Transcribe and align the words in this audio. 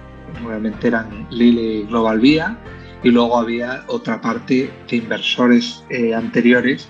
realmente 0.46 0.88
eran 0.88 1.28
Lily 1.30 1.84
Global 1.84 2.20
Vía, 2.20 2.58
y 3.04 3.10
luego 3.10 3.38
había 3.38 3.84
otra 3.88 4.20
parte 4.20 4.72
de 4.90 4.98
inversores 4.98 5.84
eh, 5.90 6.14
anteriores 6.14 6.88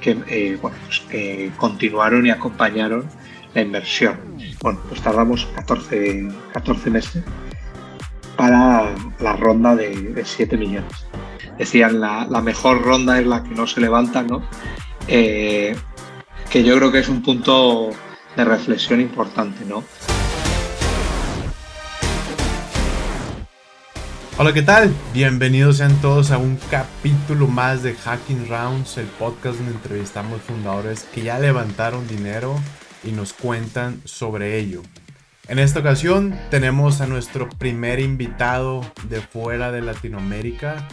que 0.00 0.56
bueno, 0.62 0.76
pues, 0.86 1.02
continuaron 1.56 2.26
y 2.26 2.30
acompañaron 2.30 3.04
la 3.54 3.62
inversión. 3.62 4.18
Bueno, 4.62 4.80
pues 4.88 5.02
tardamos 5.02 5.46
14, 5.56 6.28
14 6.52 6.90
meses 6.90 7.24
para 8.36 8.94
la 9.18 9.32
ronda 9.34 9.74
de, 9.74 10.22
7 10.24 10.56
millones. 10.56 11.06
Decían, 11.58 12.00
la, 12.00 12.26
la, 12.30 12.40
mejor 12.40 12.82
ronda 12.82 13.18
es 13.18 13.26
la 13.26 13.42
que 13.42 13.50
no 13.50 13.66
se 13.66 13.80
levanta, 13.80 14.22
¿no? 14.22 14.42
Eh, 15.08 15.74
que 16.48 16.62
yo 16.62 16.76
creo 16.76 16.92
que 16.92 17.00
es 17.00 17.08
un 17.08 17.22
punto 17.22 17.90
de 18.36 18.44
reflexión 18.44 19.00
importante, 19.00 19.64
¿no? 19.64 19.82
Hola, 24.40 24.52
¿qué 24.52 24.62
tal? 24.62 24.94
Bienvenidos 25.12 25.78
sean 25.78 26.00
todos 26.00 26.30
a 26.30 26.38
un 26.38 26.60
capítulo 26.70 27.48
más 27.48 27.82
de 27.82 27.94
Hacking 27.94 28.48
Rounds, 28.48 28.96
el 28.96 29.06
podcast 29.06 29.56
donde 29.56 29.72
entrevistamos 29.72 30.40
fundadores 30.42 31.08
que 31.12 31.22
ya 31.22 31.40
levantaron 31.40 32.06
dinero 32.06 32.54
y 33.02 33.10
nos 33.10 33.32
cuentan 33.32 34.00
sobre 34.04 34.60
ello. 34.60 34.82
En 35.48 35.58
esta 35.58 35.80
ocasión 35.80 36.38
tenemos 36.52 37.00
a 37.00 37.08
nuestro 37.08 37.48
primer 37.48 37.98
invitado 37.98 38.82
de 39.08 39.20
fuera 39.20 39.72
de 39.72 39.82
Latinoamérica, 39.82 40.86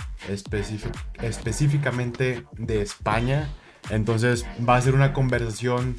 específicamente 1.21 2.45
de 2.57 2.81
España. 2.81 3.47
Entonces 3.91 4.43
va 4.67 4.75
a 4.75 4.81
ser 4.81 4.95
una 4.95 5.13
conversación 5.13 5.97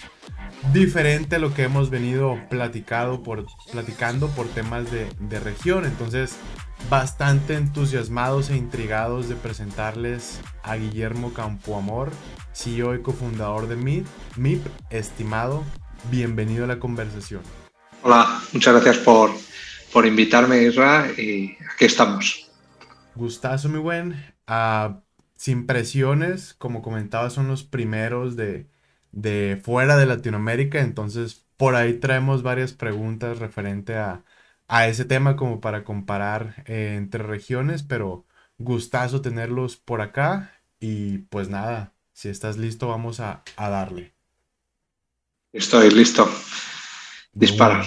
diferente 0.73 1.37
a 1.37 1.39
lo 1.39 1.55
que 1.55 1.63
hemos 1.63 1.91
venido 1.91 2.41
platicando 2.51 3.23
por 3.23 3.47
temas 4.53 4.91
de, 4.91 5.41
región. 5.41 5.85
Entonces, 5.85 6.39
bastante 6.89 7.55
entusiasmados 7.55 8.51
e 8.51 8.57
intrigados 8.57 9.29
de 9.29 9.35
presentarles 9.35 10.41
a 10.63 10.77
Guillermo 10.77 11.33
Campoamor, 11.35 12.11
CEO 12.53 12.95
y 12.95 13.03
cofundador 13.03 13.67
de 13.67 13.77
MIP. 13.77 14.07
MIP, 14.37 14.67
estimado, 14.91 15.65
bienvenido 16.11 16.65
a 16.65 16.69
la 16.69 16.79
conversación. 16.79 17.43
Hola, 18.03 18.41
muchas 18.53 18.75
gracias 18.75 18.99
por, 18.99 19.33
por 19.93 20.07
invitarme, 20.07 20.63
Isra, 20.63 21.11
y 21.19 21.57
aquí 21.75 21.87
estamos. 21.87 22.49
Gustazo, 23.17 23.69
mi 23.69 23.79
buen. 23.79 24.13
Uh, 24.49 25.01
sin 25.35 25.67
presiones, 25.67 26.55
como 26.55 26.83
comentaba, 26.83 27.31
son 27.31 27.49
los 27.49 27.65
primeros 27.65 28.37
de, 28.37 28.69
de 29.11 29.61
fuera 29.61 29.97
de 29.97 30.07
Latinoamérica, 30.07 30.81
entonces 30.81 31.47
por 31.57 31.75
ahí 31.75 31.95
traemos 31.95 32.45
varias 32.45 32.75
preguntas 32.75 33.41
referente 33.41 33.97
a, 33.97 34.23
a 34.69 34.89
ese 34.89 35.05
tema 35.05 35.37
como 35.37 35.61
para 35.61 35.85
comparar 35.85 36.65
eh, 36.67 36.95
entre 36.97 37.23
regiones, 37.23 37.83
pero 37.83 38.27
gustazo 38.59 39.21
tenerlos 39.21 39.77
por 39.77 40.01
acá 40.01 40.53
y 40.81 41.19
pues 41.19 41.49
nada, 41.49 41.93
si 42.13 42.29
estás 42.29 42.57
listo 42.57 42.89
vamos 42.89 43.21
a, 43.21 43.43
a 43.57 43.69
darle. 43.69 44.15
Estoy 45.53 45.91
listo. 45.91 46.29
Dispara. 47.33 47.85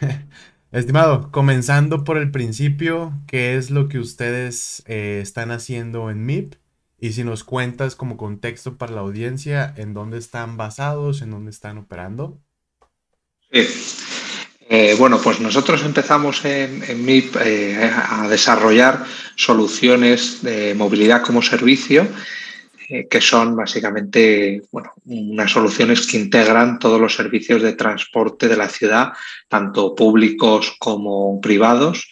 Estimado, 0.72 1.30
comenzando 1.30 2.02
por 2.02 2.16
el 2.16 2.30
principio, 2.30 3.12
¿qué 3.26 3.56
es 3.56 3.70
lo 3.70 3.88
que 3.88 3.98
ustedes 3.98 4.82
eh, 4.86 5.20
están 5.22 5.50
haciendo 5.50 6.10
en 6.10 6.24
MIP? 6.24 6.54
Y 6.98 7.12
si 7.12 7.24
nos 7.24 7.44
cuentas 7.44 7.94
como 7.94 8.16
contexto 8.16 8.78
para 8.78 8.92
la 8.92 9.00
audiencia, 9.02 9.74
¿en 9.76 9.92
dónde 9.92 10.18
están 10.18 10.56
basados, 10.56 11.20
en 11.20 11.30
dónde 11.30 11.50
están 11.50 11.76
operando? 11.76 12.40
Sí. 13.52 14.21
Eh, 14.74 14.96
bueno, 14.98 15.20
pues 15.22 15.38
nosotros 15.38 15.84
empezamos 15.84 16.46
en, 16.46 17.04
MIP 17.04 17.36
eh, 17.44 17.90
a 17.92 18.26
desarrollar 18.26 19.04
soluciones 19.36 20.42
de 20.42 20.72
movilidad 20.74 21.20
como 21.20 21.42
servicio, 21.42 22.08
eh, 22.88 23.06
que 23.06 23.20
son 23.20 23.54
básicamente 23.54 24.62
bueno, 24.70 24.94
unas 25.04 25.50
soluciones 25.50 26.06
que 26.06 26.16
integran 26.16 26.78
todos 26.78 26.98
los 26.98 27.14
servicios 27.14 27.60
de 27.60 27.74
transporte 27.74 28.48
de 28.48 28.56
la 28.56 28.70
ciudad, 28.70 29.12
tanto 29.46 29.94
públicos 29.94 30.74
como 30.78 31.38
privados. 31.42 32.10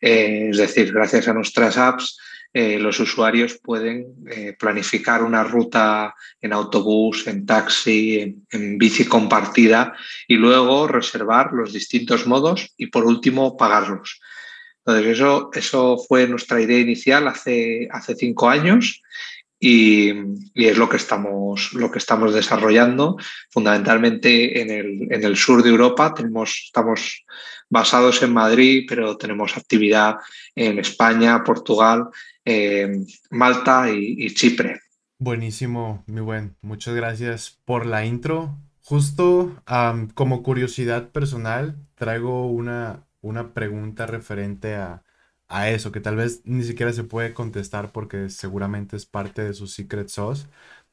es 0.00 0.58
decir, 0.58 0.92
gracias 0.92 1.26
a 1.26 1.34
nuestras 1.34 1.76
apps 1.76 2.20
eh, 2.58 2.78
los 2.78 2.98
usuarios 3.00 3.58
pueden 3.62 4.14
eh, 4.30 4.56
planificar 4.58 5.22
una 5.22 5.44
ruta 5.44 6.14
en 6.40 6.54
autobús, 6.54 7.26
en 7.26 7.44
taxi, 7.44 8.42
en, 8.50 8.78
bici 8.78 9.04
compartida 9.04 9.92
y 10.26 10.36
luego 10.36 10.88
reservar 10.88 11.52
los 11.52 11.74
distintos 11.74 12.26
modos 12.26 12.72
y 12.78 12.86
por 12.86 13.04
último 13.04 13.58
pagarlos. 13.58 14.22
Entonces 14.78 15.18
eso, 15.18 15.50
eso 15.52 15.98
fue 15.98 16.26
nuestra 16.28 16.58
idea 16.58 16.78
inicial 16.78 17.28
hace, 17.28 17.88
hace 17.90 18.14
cinco 18.14 18.48
años 18.48 19.02
y, 19.60 20.14
es 20.54 20.78
lo 20.78 20.88
que, 20.88 20.96
estamos, 20.96 21.74
lo 21.74 21.90
que 21.90 21.98
estamos 21.98 22.32
desarrollando 22.32 23.18
fundamentalmente 23.50 24.62
en 24.62 24.70
el, 24.70 25.12
en 25.12 25.24
el 25.24 25.36
sur 25.36 25.62
de 25.62 25.68
Europa. 25.68 26.14
Tenemos, 26.14 26.62
estamos 26.64 27.22
basados 27.68 28.22
en 28.22 28.32
Madrid, 28.32 28.86
pero 28.88 29.18
tenemos 29.18 29.58
actividad 29.58 30.16
en 30.54 30.78
España, 30.78 31.44
Portugal 31.44 32.08
eh, 32.46 33.04
Malta 33.30 33.90
y, 33.90 34.32
Chipre. 34.32 34.80
Buenísimo, 35.18 36.04
mi 36.06 36.20
buen. 36.20 36.56
Muchas 36.62 36.94
gracias 36.94 37.60
por 37.64 37.84
la 37.84 38.06
intro. 38.06 38.56
Justo 38.82 39.60
como 40.14 40.42
curiosidad 40.42 41.10
personal, 41.10 41.76
traigo 41.96 42.46
una, 42.46 43.04
una 43.20 43.52
pregunta 43.52 44.06
referente 44.06 44.76
a, 44.76 45.02
a, 45.48 45.70
eso, 45.70 45.90
que 45.90 46.00
tal 46.00 46.16
vez 46.16 46.42
ni 46.44 46.62
siquiera 46.62 46.92
se 46.92 47.02
puede 47.02 47.34
contestar 47.34 47.90
porque 47.90 48.30
seguramente 48.30 48.96
es 48.96 49.06
parte 49.06 49.42
de 49.42 49.52
su 49.52 49.66
secret 49.66 50.08
sauce. 50.08 50.46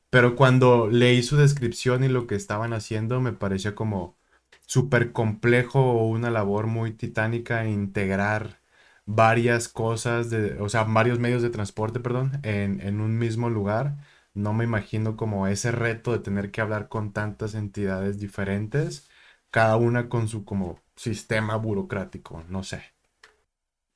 Pero 0.10 0.36
cuando 0.36 0.88
leí 0.90 1.22
su 1.24 1.38
descripción 1.38 2.04
y 2.04 2.08
lo 2.08 2.28
que 2.28 2.36
estaban 2.36 2.74
haciendo, 2.74 3.22
me 3.22 3.34
parecía 3.34 3.76
como 3.76 4.18
súper 4.66 5.12
complejo 5.12 5.80
o 5.82 6.08
una 6.08 6.32
labor 6.32 6.68
muy 6.68 6.94
titánica 6.94 7.68
integrar 7.68 8.63
varias 9.06 9.68
cosas, 9.70 10.30
de, 10.30 10.60
o 10.62 10.70
sea, 10.70 10.84
varios 10.84 11.20
medios 11.20 11.42
de 11.42 11.50
transporte, 11.50 12.00
perdón, 12.00 12.40
en, 12.44 12.82
en 12.82 13.02
un 13.02 13.18
mismo 13.18 13.50
lugar. 13.50 13.98
No 14.34 14.54
me 14.54 14.64
imagino 14.66 15.16
como 15.18 15.48
ese 15.48 15.72
reto 15.72 16.12
de 16.12 16.20
tener 16.20 16.52
que 16.52 16.62
hablar 16.62 16.90
con 16.90 17.14
tantas 17.14 17.56
entidades 17.56 18.20
diferentes, 18.20 19.10
cada 19.52 19.78
una 19.78 20.10
con 20.10 20.28
su 20.28 20.46
como 20.46 20.80
sistema 20.96 21.56
burocrático, 21.58 22.44
no 22.50 22.64
sé. 22.64 22.84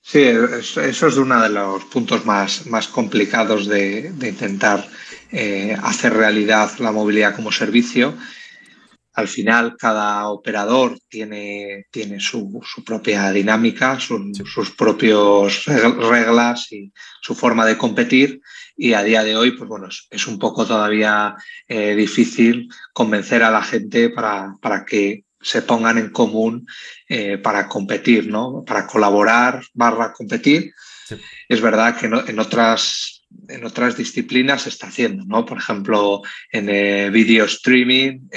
Sí, 0.01 0.22
eso 0.23 1.07
es 1.07 1.17
uno 1.17 1.41
de 1.41 1.50
los 1.50 1.84
puntos 1.85 2.25
más, 2.25 2.66
más 2.66 2.88
complicados 2.88 3.67
de, 3.67 4.12
de 4.13 4.29
intentar 4.29 4.88
eh, 5.31 5.75
hacer 5.84 6.13
realidad 6.13 6.72
la 6.79 6.91
movilidad 6.94 7.35
como 7.35 7.51
servicio 7.51 8.16
al 9.17 9.28
final 9.28 9.75
cada 9.75 10.28
operador 10.28 11.00
tiene, 11.09 11.88
tiene 11.89 12.19
su, 12.19 12.61
propia 12.85 13.31
dinámica, 13.31 14.00
sus 14.00 14.75
propias 14.78 15.66
reglas 15.66 16.72
y 16.72 16.93
su 17.19 17.34
forma 17.34 17.66
de 17.66 17.79
competir. 17.79 18.40
Y 18.75 18.93
a 18.93 19.02
día 19.02 19.23
de 19.23 19.35
hoy, 19.35 19.58
pues 19.58 19.67
bueno, 19.67 19.87
es, 20.11 20.28
un 20.28 20.37
poco 20.37 20.67
todavía 20.67 21.35
eh, 21.67 21.96
difícil 21.96 22.69
convencer 22.93 23.41
a 23.41 23.49
la 23.49 23.64
gente 23.64 24.11
para, 24.11 24.53
para 24.61 24.85
que 24.85 25.23
se 25.41 25.63
pongan 25.63 25.97
en 25.97 26.11
común 26.11 26.67
eh, 27.09 27.40
para 27.40 27.67
competir, 27.67 28.28
¿no? 28.28 28.63
Para 28.67 28.85
colaborar 28.85 29.63
barra 29.73 30.13
competir. 30.13 30.73
Es 31.49 31.59
verdad 31.59 31.97
que 31.97 32.05
en 32.05 32.40
otras 32.40 33.17
en 33.49 33.66
otras 33.66 33.97
disciplinas 33.97 34.63
se 34.63 34.70
está 34.70 34.87
haciendo, 34.87 35.25
¿no? 35.25 35.46
Por 35.46 35.58
ejemplo, 35.58 36.22
en 36.52 36.70
el 36.70 37.11
video 37.11 37.46
streaming, 37.46 38.28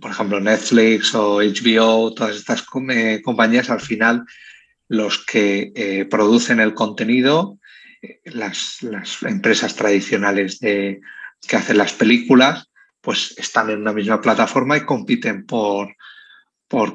por 0.00 0.10
ejemplo, 0.10 0.40
Netflix 0.40 1.14
o 1.14 1.42
HBO, 1.42 2.14
todas 2.14 2.36
estas 2.36 2.64
eh, 2.90 3.20
compañías, 3.22 3.70
al 3.70 3.80
final 3.80 4.24
los 4.88 5.24
que 5.24 5.72
eh, 5.74 6.06
producen 6.06 6.60
el 6.60 6.74
contenido, 6.74 7.58
eh, 8.00 8.20
las, 8.24 8.78
empresas 9.22 9.74
tradicionales 9.74 10.60
de, 10.60 11.00
que 11.46 11.56
hacen 11.56 11.78
las 11.78 11.92
películas, 11.92 12.70
pues 13.00 13.34
están 13.38 13.70
en 13.70 13.80
una 13.80 13.92
misma 13.92 14.20
plataforma 14.20 14.76
y 14.76 14.84
compiten 14.84 15.46
por, 15.46 15.94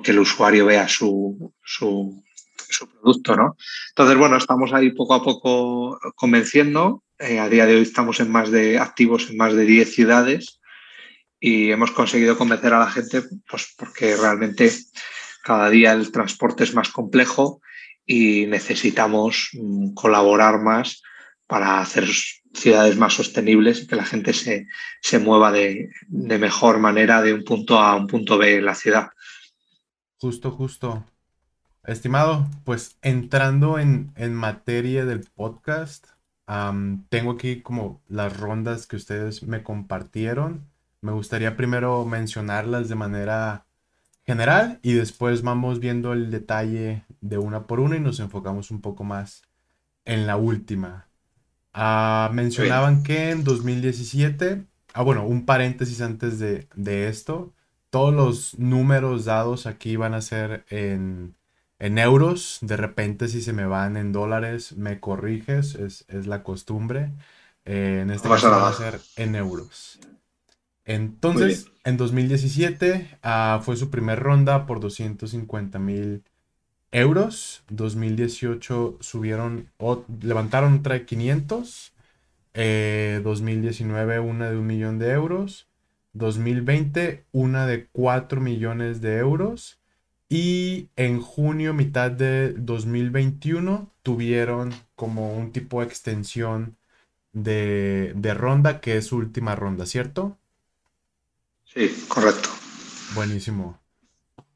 que 0.03 0.11
el 0.11 0.19
usuario 0.19 0.65
vea 0.65 0.87
su, 0.87 1.53
su 1.63 2.23
producto, 3.01 3.35
¿no? 3.35 3.57
Entonces, 3.89 4.17
bueno, 4.17 4.37
estamos 4.37 4.73
ahí 4.73 4.91
poco 4.91 5.13
a 5.13 5.23
poco 5.23 5.99
convenciendo. 6.15 7.03
A 7.19 7.47
día 7.47 7.65
de 7.65 7.75
hoy 7.75 7.83
estamos 7.83 8.19
en 8.19 8.31
más 8.31 8.51
de 8.51 8.79
activos 8.79 9.29
en 9.29 9.37
más 9.37 9.53
de 9.53 9.65
10 9.65 9.93
ciudades 9.93 10.59
y 11.45 11.73
hemos 11.73 11.91
conseguido 11.91 12.37
convencer 12.37 12.73
a 12.73 12.79
la 12.79 12.89
gente, 12.89 13.21
pues 13.49 13.75
porque 13.77 14.15
realmente 14.15 14.71
cada 15.43 15.69
día 15.69 15.91
el 15.91 16.09
transporte 16.09 16.63
es 16.63 16.73
más 16.73 16.87
complejo 16.87 17.59
y 18.05 18.45
necesitamos 18.45 19.49
mm, 19.51 19.93
colaborar 19.93 20.61
más 20.61 21.03
para 21.45 21.81
hacer 21.81 22.07
ciudades 22.53 22.95
más 22.95 23.15
sostenibles 23.15 23.81
y 23.81 23.87
que 23.87 23.97
la 23.97 24.05
gente 24.05 24.31
se, 24.31 24.67
se 25.01 25.19
mueva 25.19 25.51
de, 25.51 25.89
de, 26.07 26.37
mejor 26.37 26.79
manera 26.79 27.21
de 27.21 27.33
un 27.33 27.43
punto 27.43 27.77
A 27.77 27.91
a 27.91 27.95
un 27.97 28.07
punto 28.07 28.37
B 28.37 28.55
en 28.55 28.65
la 28.65 28.75
ciudad. 28.75 29.09
Justo, 30.21 30.49
justo. 30.49 31.05
Estimado, 31.83 32.47
pues 32.63 32.97
entrando 33.01 33.79
en, 33.79 34.13
en 34.15 34.33
materia 34.33 35.03
del 35.03 35.25
podcast, 35.35 36.07
tengo 37.09 37.31
aquí 37.31 37.61
como 37.61 38.01
las 38.07 38.39
rondas 38.39 38.87
que 38.87 38.95
ustedes 38.95 39.43
me 39.43 39.61
compartieron. 39.61 40.71
Me 41.03 41.11
gustaría 41.11 41.57
primero 41.57 42.05
mencionarlas 42.05 42.87
de 42.87 42.95
manera 42.95 43.65
general 44.25 44.79
y 44.83 44.93
después 44.93 45.41
vamos 45.41 45.81
viendo 45.81 46.13
el 46.13 46.31
detalle 46.31 47.03
de 47.19 47.37
una 47.37 47.67
por 47.67 47.81
una 47.81 47.97
y 47.97 47.99
nos 47.99 48.21
enfocamos 48.21 48.71
un 48.71 48.79
poco 48.79 49.03
más 49.03 49.41
en 50.05 50.25
la 50.25 50.37
última. 50.37 51.09
Ah, 51.73 52.29
mencionaban 52.31 53.03
que 53.03 53.31
en 53.31 53.43
2017, 53.43 54.63
ah 54.93 55.01
bueno, 55.01 55.27
un 55.27 55.45
paréntesis 55.45 55.99
antes 55.99 56.39
de, 56.39 56.69
de, 56.73 57.09
esto, 57.09 57.51
todos 57.89 58.13
los 58.13 58.57
números 58.57 59.25
dados 59.25 59.65
aquí 59.65 59.97
van 59.97 60.13
a 60.13 60.21
ser 60.21 60.63
en, 60.69 61.35
en, 61.79 61.97
euros, 61.97 62.59
de 62.61 62.77
repente 62.77 63.27
si 63.27 63.41
se 63.41 63.51
me 63.51 63.65
van 63.65 63.97
en 63.97 64.13
dólares 64.13 64.77
me 64.77 65.01
corriges, 65.01 65.75
es, 65.75 66.05
es 66.07 66.27
la 66.27 66.43
costumbre, 66.43 67.11
eh, 67.65 67.99
en 68.03 68.09
este 68.09 68.29
caso 68.29 68.51
van 68.51 68.71
a 68.71 68.73
ser 68.73 69.01
en 69.17 69.35
euros. 69.35 69.99
Entonces, 70.85 71.71
en 71.83 71.97
2017 71.97 73.17
ah, 73.23 73.61
fue 73.63 73.75
su 73.77 73.89
primera 73.89 74.19
ronda 74.19 74.65
por 74.65 74.79
250 74.79 75.79
mil 75.79 76.23
euros. 76.91 77.63
2018 77.69 78.97
subieron, 78.99 79.69
o 79.77 80.05
levantaron 80.21 80.75
otra 80.75 80.95
de 80.95 81.05
500. 81.05 81.93
2019 82.53 84.19
una 84.19 84.49
de 84.49 84.57
un 84.57 84.67
millón 84.67 84.99
de 84.99 85.11
euros. 85.11 85.67
2020 86.13 87.25
una 87.31 87.65
de 87.65 87.87
4 87.87 88.41
millones 88.41 89.01
de 89.01 89.17
euros. 89.17 89.79
Y 90.29 90.89
en 90.95 91.21
junio, 91.21 91.73
mitad 91.73 92.09
de 92.09 92.53
2021, 92.53 93.91
tuvieron 94.01 94.73
como 94.95 95.35
un 95.37 95.51
tipo 95.51 95.79
de 95.79 95.87
extensión 95.87 96.77
de, 97.33 98.13
de 98.15 98.33
ronda, 98.33 98.81
que 98.81 98.97
es 98.97 99.07
su 99.07 99.17
última 99.17 99.55
ronda, 99.55 99.85
¿cierto? 99.85 100.37
Sí, 101.73 102.05
correcto. 102.07 102.49
Buenísimo. 103.15 103.79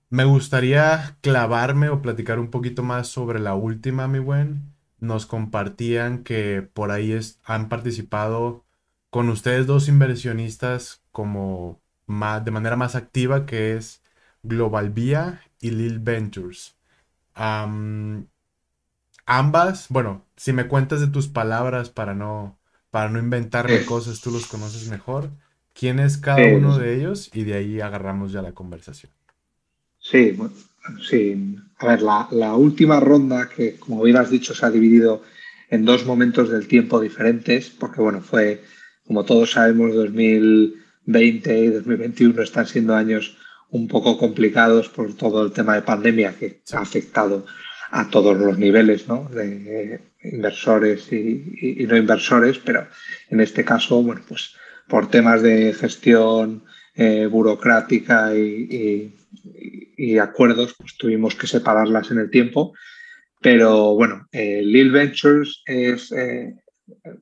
Me 0.09 0.23
gustaría 0.23 1.17
clavarme 1.21 1.89
o 1.89 2.01
platicar 2.01 2.39
un 2.39 2.49
poquito 2.49 2.83
más 2.83 3.07
sobre 3.07 3.39
la 3.39 3.55
última, 3.55 4.07
mi 4.07 4.19
buen. 4.19 4.73
Nos 4.99 5.25
compartían 5.25 6.23
que 6.23 6.61
por 6.61 6.91
ahí 6.91 7.17
han 7.43 7.69
participado 7.69 8.65
con 9.09 9.29
ustedes 9.29 9.67
dos 9.67 9.87
inversionistas 9.87 11.03
como 11.11 11.81
más, 12.05 12.45
de 12.45 12.51
manera 12.51 12.75
más 12.75 12.95
activa, 12.95 13.45
que 13.45 13.75
es 13.75 14.03
Global 14.43 14.91
Vía 14.91 15.41
y 15.59 15.71
Lil 15.71 15.99
Ventures. 15.99 16.77
ambas, 19.25 19.87
bueno, 19.89 20.25
si 20.35 20.53
me 20.53 20.67
cuentas 20.67 20.99
de 21.01 21.07
tus 21.07 21.27
palabras 21.27 21.89
para 21.89 22.13
no, 22.13 22.59
para 22.91 23.09
no 23.09 23.19
inventarme 23.19 23.85
cosas, 23.85 24.21
tú 24.21 24.31
los 24.31 24.47
conoces 24.47 24.89
mejor 24.89 25.31
quién 25.77 25.99
es 25.99 26.17
cada 26.17 26.45
uno 26.47 26.77
de 26.77 26.95
ellos 26.95 27.29
y 27.33 27.43
de 27.43 27.53
ahí 27.53 27.81
agarramos 27.81 28.31
ya 28.31 28.41
la 28.41 28.53
conversación. 28.53 29.11
Sí, 29.99 30.37
sí. 31.07 31.55
A 31.77 31.87
ver, 31.87 32.01
la, 32.01 32.55
última 32.55 32.99
ronda, 32.99 33.49
que 33.49 33.75
como 33.75 34.01
bien 34.03 34.17
has 34.17 34.31
dicho, 34.31 34.55
se 34.55 34.65
ha 34.65 34.71
dividido 34.71 35.21
en 35.69 35.85
dos 35.85 36.05
momentos 36.05 36.49
del 36.49 36.67
tiempo 36.67 36.99
diferentes, 36.99 37.69
porque 37.69 38.01
bueno, 38.01 38.21
fue, 38.21 38.63
como 39.05 39.25
todos 39.25 39.51
sabemos, 39.51 39.93
2020 39.93 41.59
y 41.59 41.67
2021 41.67 42.41
están 42.41 42.65
siendo 42.65 42.95
años 42.95 43.37
un 43.69 43.87
poco 43.87 44.17
complicados 44.17 44.89
por 44.89 45.13
todo 45.13 45.45
el 45.45 45.51
tema 45.51 45.75
de 45.75 45.81
pandemia 45.81 46.33
que 46.39 46.61
ha 46.73 46.79
afectado 46.79 47.45
a 47.91 48.09
todos 48.09 48.37
los 48.37 48.57
niveles, 48.57 49.07
¿no? 49.07 49.29
De 49.29 50.01
inversores 50.23 51.11
y, 51.11 51.75
y 51.81 51.85
no 51.85 51.97
inversores, 51.97 52.57
pero 52.59 52.87
en 53.29 53.41
este 53.41 53.63
caso, 53.63 54.01
bueno, 54.01 54.21
pues 54.27 54.55
por 54.87 55.09
temas 55.09 55.41
de 55.41 55.73
gestión 55.73 56.63
eh, 56.95 57.27
burocrática 57.27 58.35
y, 58.35 59.13
acuerdos, 60.19 60.75
pues 60.77 60.95
tuvimos 60.97 61.35
que 61.35 61.47
separarlas 61.47 62.11
en 62.11 62.19
el 62.19 62.29
tiempo. 62.29 62.73
Pero 63.41 63.93
bueno, 63.95 64.27
eh, 64.31 64.61
Lil 64.63 64.91
Ventures 64.91 65.61
es 65.65 66.11
eh, 66.11 66.55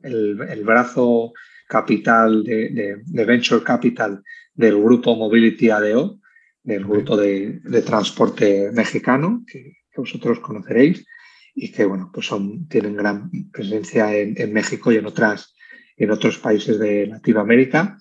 el, 0.04 0.64
brazo 0.64 1.34
capital 1.68 2.44
de, 2.44 3.02
Venture 3.06 3.64
Capital 3.64 4.24
del 4.54 4.82
grupo 4.82 5.16
Mobility 5.16 5.70
ADO, 5.70 6.20
del 6.64 6.86
grupo 6.86 7.18
de, 7.18 7.60
transporte 7.86 8.72
mexicano, 8.72 9.44
que, 9.48 9.78
vosotros 9.96 10.40
conoceréis, 10.40 11.06
y 11.54 11.72
que 11.72 11.86
bueno, 11.86 12.12
pues 12.14 12.28
son, 12.28 12.68
tienen 12.68 12.98
gran 12.98 13.30
presencia 13.52 14.16
en, 14.16 14.36
en 14.38 14.54
México 14.54 14.92
y 14.92 14.98
en 14.98 15.06
otras 15.06 15.55
en 15.98 16.12
otros 16.12 16.38
países 16.38 16.80
de 16.80 17.08
Latinoamérica 17.08 17.98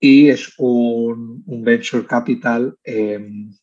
y 0.00 0.30
es 0.30 0.52
un, 0.58 1.44
venture 1.46 2.06
capital 2.06 2.76
em, 2.82 3.54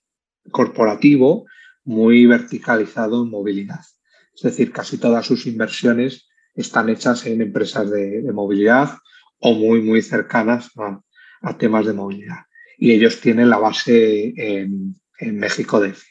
corporativo 0.52 1.46
muy 1.84 2.26
verticalizado 2.26 3.24
en 3.24 3.30
movilidad. 3.30 3.82
Es 4.34 4.44
decir, 4.44 4.72
casi 4.72 4.98
todas 4.98 5.26
sus 5.26 5.46
inversiones 5.48 6.30
están 6.56 6.90
hechas 6.90 7.26
en 7.26 7.42
empresas 7.42 7.92
de, 7.92 8.24
movilidad 8.34 8.92
o 9.40 9.54
muy, 9.54 9.82
muy 9.82 10.02
cercanas 10.02 10.72
a, 11.42 11.58
temas 11.58 11.86
de 11.86 11.94
movilidad. 11.94 12.46
Y 12.78 12.92
ellos 12.92 13.20
tienen 13.20 13.50
la 13.50 13.58
base 13.58 14.34
en, 14.38 14.96
México 15.34 15.82
DF. 15.82 16.02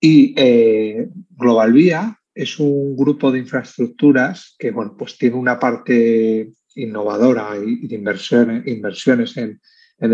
Y 0.00 0.34
eh, 0.36 1.08
Global 1.30 1.72
Vía 1.72 2.20
es 2.36 2.58
un 2.58 2.94
grupo 2.94 3.32
de 3.32 3.38
infraestructuras 3.38 4.54
que 4.58 4.70
bueno, 4.70 4.94
pues 4.96 5.16
tiene 5.16 5.36
una 5.36 5.58
parte 5.58 6.52
innovadora 6.74 7.56
y 7.56 7.88
de 7.88 7.94
inversiones, 7.94 8.66
inversiones 8.66 9.36
en, 9.38 9.58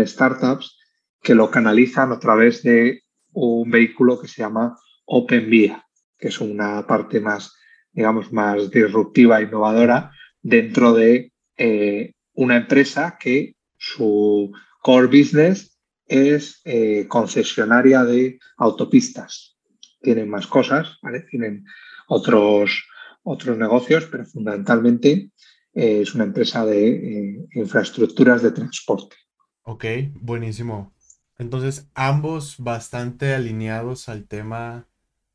startups 0.07 0.79
que 1.21 1.35
lo 1.35 1.51
canalizan 1.51 2.13
a 2.13 2.19
través 2.19 2.63
de 2.63 3.01
un 3.33 3.69
vehículo 3.69 4.21
que 4.21 4.29
se 4.29 4.41
llama 4.41 4.77
Open 5.03 5.49
Vía, 5.49 5.85
que 6.17 6.29
es 6.29 6.39
una 6.39 6.87
parte 6.87 7.19
más, 7.19 7.53
digamos, 7.91 8.31
más 8.31 8.71
disruptiva 8.71 9.41
innovadora 9.41 10.11
dentro 10.41 10.93
de 10.93 11.33
eh, 11.57 12.13
una 12.35 12.55
empresa 12.55 13.17
que 13.19 13.57
su 13.77 14.53
core 14.81 15.07
business 15.07 15.77
es 16.07 16.61
eh, 16.63 17.05
concesionaria 17.09 18.05
de 18.05 18.39
autopistas. 18.55 19.57
Tienen 20.01 20.29
más 20.29 20.47
cosas, 20.47 20.97
¿vale? 21.01 21.25
Tienen 21.29 21.65
otros, 22.13 22.85
otros 23.23 23.57
negocios, 23.57 24.07
pero 24.11 24.25
fundamentalmente 24.25 25.31
eh, 25.73 26.01
es 26.01 26.13
una 26.13 26.25
empresa 26.25 26.65
de 26.65 26.89
eh, 26.89 27.45
infraestructuras 27.55 28.41
de 28.41 28.51
transporte. 28.51 29.15
Ok, 29.63 29.85
buenísimo. 30.21 30.93
Entonces, 31.37 31.89
ambos 31.95 32.57
bastante 32.59 33.33
alineados 33.33 34.07
al 34.07 34.27
tema 34.27 34.87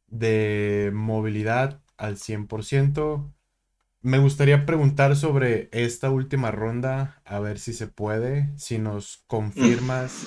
de 0.07 0.91
movilidad 0.95 1.83
al 1.97 2.17
100%. 2.17 3.33
Me 4.01 4.19
gustaría 4.19 4.65
preguntar 4.65 5.17
sobre 5.17 5.69
esta 5.73 6.11
última 6.11 6.53
ronda, 6.53 7.21
a 7.25 7.41
ver 7.41 7.59
si 7.59 7.73
se 7.73 7.89
puede, 7.89 8.53
si 8.57 8.79
nos 8.79 9.25
confirmas 9.27 10.27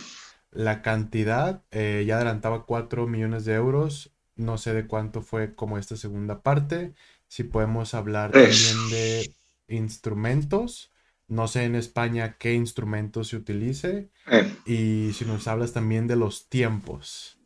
la 0.51 0.81
cantidad. 0.81 1.63
Eh, 1.72 2.03
ya 2.05 2.17
adelantaba 2.17 2.65
4 2.65 3.08
millones 3.08 3.46
de 3.46 3.53
euros. 3.53 4.13
No 4.41 4.57
sé 4.57 4.74
de 4.74 4.88
cuánto 4.88 5.21
fue 5.21 5.53
como 5.53 5.77
esta 5.77 5.95
segunda 5.95 6.41
parte. 6.41 6.93
Si 7.27 7.43
podemos 7.43 7.93
hablar 7.93 8.31
también 8.31 8.89
de 8.89 9.36
instrumentos. 9.67 10.91
No 11.27 11.48
sé 11.48 11.63
en 11.63 11.75
España 11.75 12.36
qué 12.38 12.53
instrumentos 12.55 13.29
se 13.29 13.38
utilice. 13.38 14.10
Eh. 14.27 14.51
Y 14.65 15.13
si 15.13 15.25
nos 15.25 15.48
hablas 15.48 15.74
también 15.74 16.07
de 16.07 16.15
los 16.15 16.50
tiempos. 16.50 17.38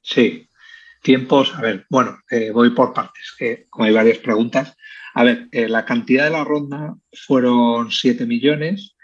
Sí, 0.00 0.48
tiempos. 1.02 1.54
A 1.54 1.60
ver, 1.60 1.86
bueno, 1.90 2.18
eh, 2.30 2.50
voy 2.50 2.70
por 2.70 2.92
partes, 2.92 3.34
que 3.38 3.66
como 3.68 3.84
hay 3.84 3.92
varias 3.92 4.18
preguntas. 4.18 4.74
A 5.14 5.24
ver, 5.24 5.48
eh, 5.52 5.68
la 5.68 5.84
cantidad 5.84 6.24
de 6.24 6.30
la 6.30 6.42
ronda 6.42 6.96
fueron 7.26 7.90
7 7.90 8.26
millones. 8.26 8.96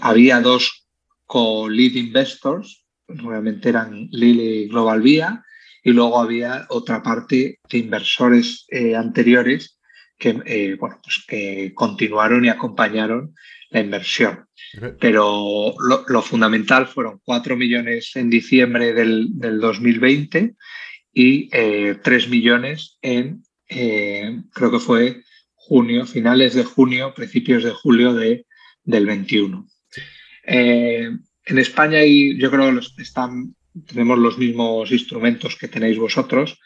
había 0.00 0.40
dos 0.40 0.86
co-lead 1.26 1.94
investors, 1.94 2.84
realmente 3.08 3.68
eran 3.68 4.08
Lily 4.10 4.68
Global 4.68 5.00
Vía, 5.00 5.44
y 5.82 5.92
luego 5.92 6.20
había 6.20 6.66
otra 6.68 7.02
parte 7.02 7.58
de 7.68 7.78
inversores 7.78 8.66
eh, 8.68 8.94
anteriores 8.94 9.78
que, 10.18 10.40
eh, 10.44 10.76
bueno, 10.78 10.98
pues 11.02 11.24
que 11.26 11.72
continuaron 11.74 12.44
y 12.44 12.48
acompañaron 12.48 13.34
la 13.70 13.80
inversión. 13.80 14.46
Pero 15.00 15.74
lo, 15.80 16.22
fundamental 16.22 16.86
fueron 16.86 17.20
4 17.24 17.56
millones 17.56 18.14
en 18.16 18.28
diciembre 18.28 18.92
del, 18.92 19.30
2020 19.38 20.54
y 21.12 21.48
3 21.48 22.28
millones 22.28 22.98
en, 23.00 23.42
creo 23.68 24.70
que 24.70 24.78
fue 24.78 25.22
junio, 25.54 26.04
finales 26.04 26.54
de 26.54 26.64
junio, 26.64 27.14
principios 27.14 27.64
de 27.64 27.70
julio 27.70 28.12
de, 28.12 28.44
del 28.82 29.06
21. 29.06 29.66
en 30.44 31.24
España 31.46 32.04
y 32.04 32.36
yo 32.38 32.50
creo 32.50 32.72
que 32.74 33.02
están 33.02 33.54
tenemos 33.86 34.18
los 34.18 34.38
mismos 34.38 34.90
instrumentos 34.90 35.56
que 35.56 35.68
tenéis 35.68 35.98
vosotros. 35.98 36.58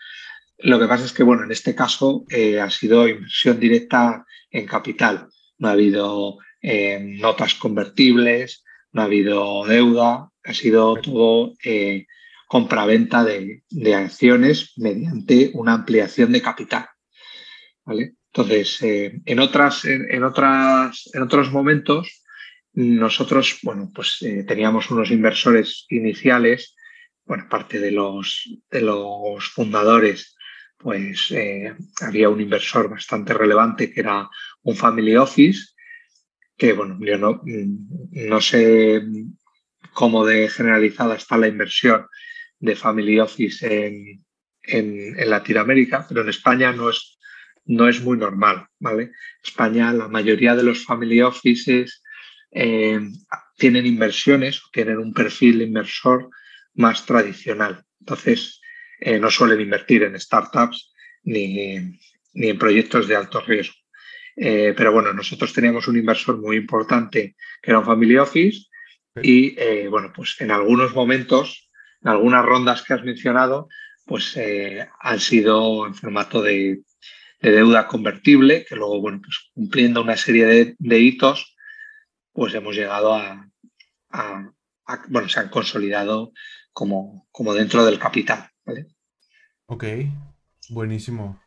Lo 0.58 0.78
que 0.78 0.86
pasa 0.86 1.04
es 1.04 1.12
que, 1.12 1.22
bueno, 1.22 1.44
en 1.44 1.52
este 1.52 1.74
caso 1.74 2.24
eh, 2.30 2.60
ha 2.60 2.70
sido 2.70 3.08
inversión 3.08 3.60
directa 3.60 4.24
en 4.50 4.66
capital. 4.66 5.28
No 5.58 5.68
ha 5.68 5.72
habido 5.72 6.38
eh, 6.62 6.98
notas 7.00 7.54
convertibles, 7.54 8.64
no 8.92 9.02
ha 9.02 9.04
habido 9.06 9.64
deuda, 9.66 10.30
ha 10.42 10.54
sido 10.54 10.96
todo 10.96 11.54
eh, 11.64 12.06
compraventa 12.46 13.24
de, 13.24 13.62
acciones 13.94 14.72
mediante 14.76 15.50
una 15.54 15.74
ampliación 15.74 16.32
de 16.32 16.42
capital. 16.42 16.86
¿vale? 17.84 18.14
Entonces, 18.32 18.78
en, 18.82 19.38
otras, 19.38 19.84
en, 19.84 20.24
otras, 20.24 21.10
en 21.12 21.22
otros 21.22 21.52
momentos, 21.52 22.22
nosotros, 22.72 23.58
bueno, 23.62 23.90
pues 23.94 24.18
teníamos 24.46 24.90
unos 24.90 25.12
inversores 25.12 25.86
iniciales 25.88 26.74
bueno, 27.24 27.46
parte 27.48 27.80
de 27.80 27.90
los, 27.90 28.48
de 28.70 28.80
los 28.80 29.44
fundadores, 29.48 30.36
pues 30.76 31.30
eh, 31.30 31.74
había 32.02 32.28
un 32.28 32.40
inversor 32.40 32.90
bastante 32.90 33.32
relevante 33.32 33.90
que 33.92 34.00
era 34.00 34.28
un 34.62 34.76
family 34.76 35.16
office, 35.16 35.74
que 36.56 36.72
bueno, 36.72 36.98
yo 37.00 37.18
no, 37.18 37.40
no 37.44 38.40
sé 38.40 39.02
cómo 39.92 40.26
de 40.26 40.48
generalizada 40.48 41.16
está 41.16 41.36
la 41.38 41.48
inversión 41.48 42.06
de 42.58 42.76
family 42.76 43.18
office 43.18 43.86
en, 43.86 44.24
en, 44.62 45.30
Latinoamérica, 45.30 46.06
pero 46.08 46.22
en 46.22 46.28
España 46.28 46.72
no 46.72 46.90
es, 46.90 47.18
no 47.64 47.88
es 47.88 48.02
muy 48.02 48.18
normal, 48.18 48.66
¿vale? 48.78 49.12
España, 49.42 49.92
la 49.92 50.08
mayoría 50.08 50.54
de 50.54 50.62
los 50.62 50.84
family 50.84 51.22
offices 51.22 52.02
eh, 52.50 53.00
tienen 53.56 53.86
inversiones, 53.86 54.62
tienen 54.72 54.98
un 54.98 55.12
perfil 55.12 55.62
inversor 55.62 56.28
más 56.74 57.06
tradicional. 57.06 57.84
Entonces, 58.00 58.60
eh, 59.00 59.18
no 59.18 59.30
suelen 59.30 59.60
invertir 59.60 60.02
en 60.02 60.18
startups 60.18 60.92
ni, 61.24 61.78
ni 62.32 62.48
en 62.48 62.58
proyectos 62.58 63.08
de 63.08 63.16
alto 63.16 63.40
riesgo. 63.40 63.74
Eh, 64.36 64.74
pero 64.76 64.92
bueno, 64.92 65.12
nosotros 65.12 65.52
teníamos 65.52 65.86
un 65.88 65.96
inversor 65.96 66.40
muy 66.40 66.56
importante 66.56 67.36
que 67.62 67.70
era 67.70 67.78
un 67.78 67.84
family 67.84 68.16
office 68.16 68.66
y 69.22 69.54
eh, 69.60 69.88
bueno, 69.88 70.12
pues 70.14 70.40
en 70.40 70.50
algunos 70.50 70.94
momentos, 70.94 71.70
en 72.02 72.08
algunas 72.08 72.44
rondas 72.44 72.82
que 72.82 72.94
has 72.94 73.04
mencionado, 73.04 73.68
pues 74.06 74.38
han 75.00 75.20
sido 75.20 75.86
en 75.86 75.94
formato 75.94 76.42
de, 76.42 76.82
deuda 77.40 77.86
convertible, 77.86 78.64
que 78.64 78.74
luego, 78.74 79.00
bueno, 79.00 79.20
pues 79.22 79.50
cumpliendo 79.54 80.02
una 80.02 80.16
serie 80.16 80.74
de, 80.78 80.98
hitos, 80.98 81.56
pues 82.32 82.54
hemos 82.54 82.74
llegado 82.74 83.14
a, 83.14 83.50
bueno, 85.08 85.28
se 85.28 85.40
han 85.40 85.48
consolidado 85.48 86.32
como, 86.74 87.26
como 87.32 87.54
dentro 87.54 87.86
del 87.86 87.98
capital. 87.98 88.50
¿vale? 88.66 88.88
Ok, 89.66 89.84
buenísimo. 90.68 91.40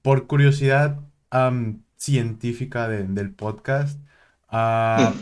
por 0.00 0.26
curiosidad 0.26 1.00
científica 1.96 2.88
del 2.88 3.34
podcast, 3.34 4.00
ah, 4.48 5.12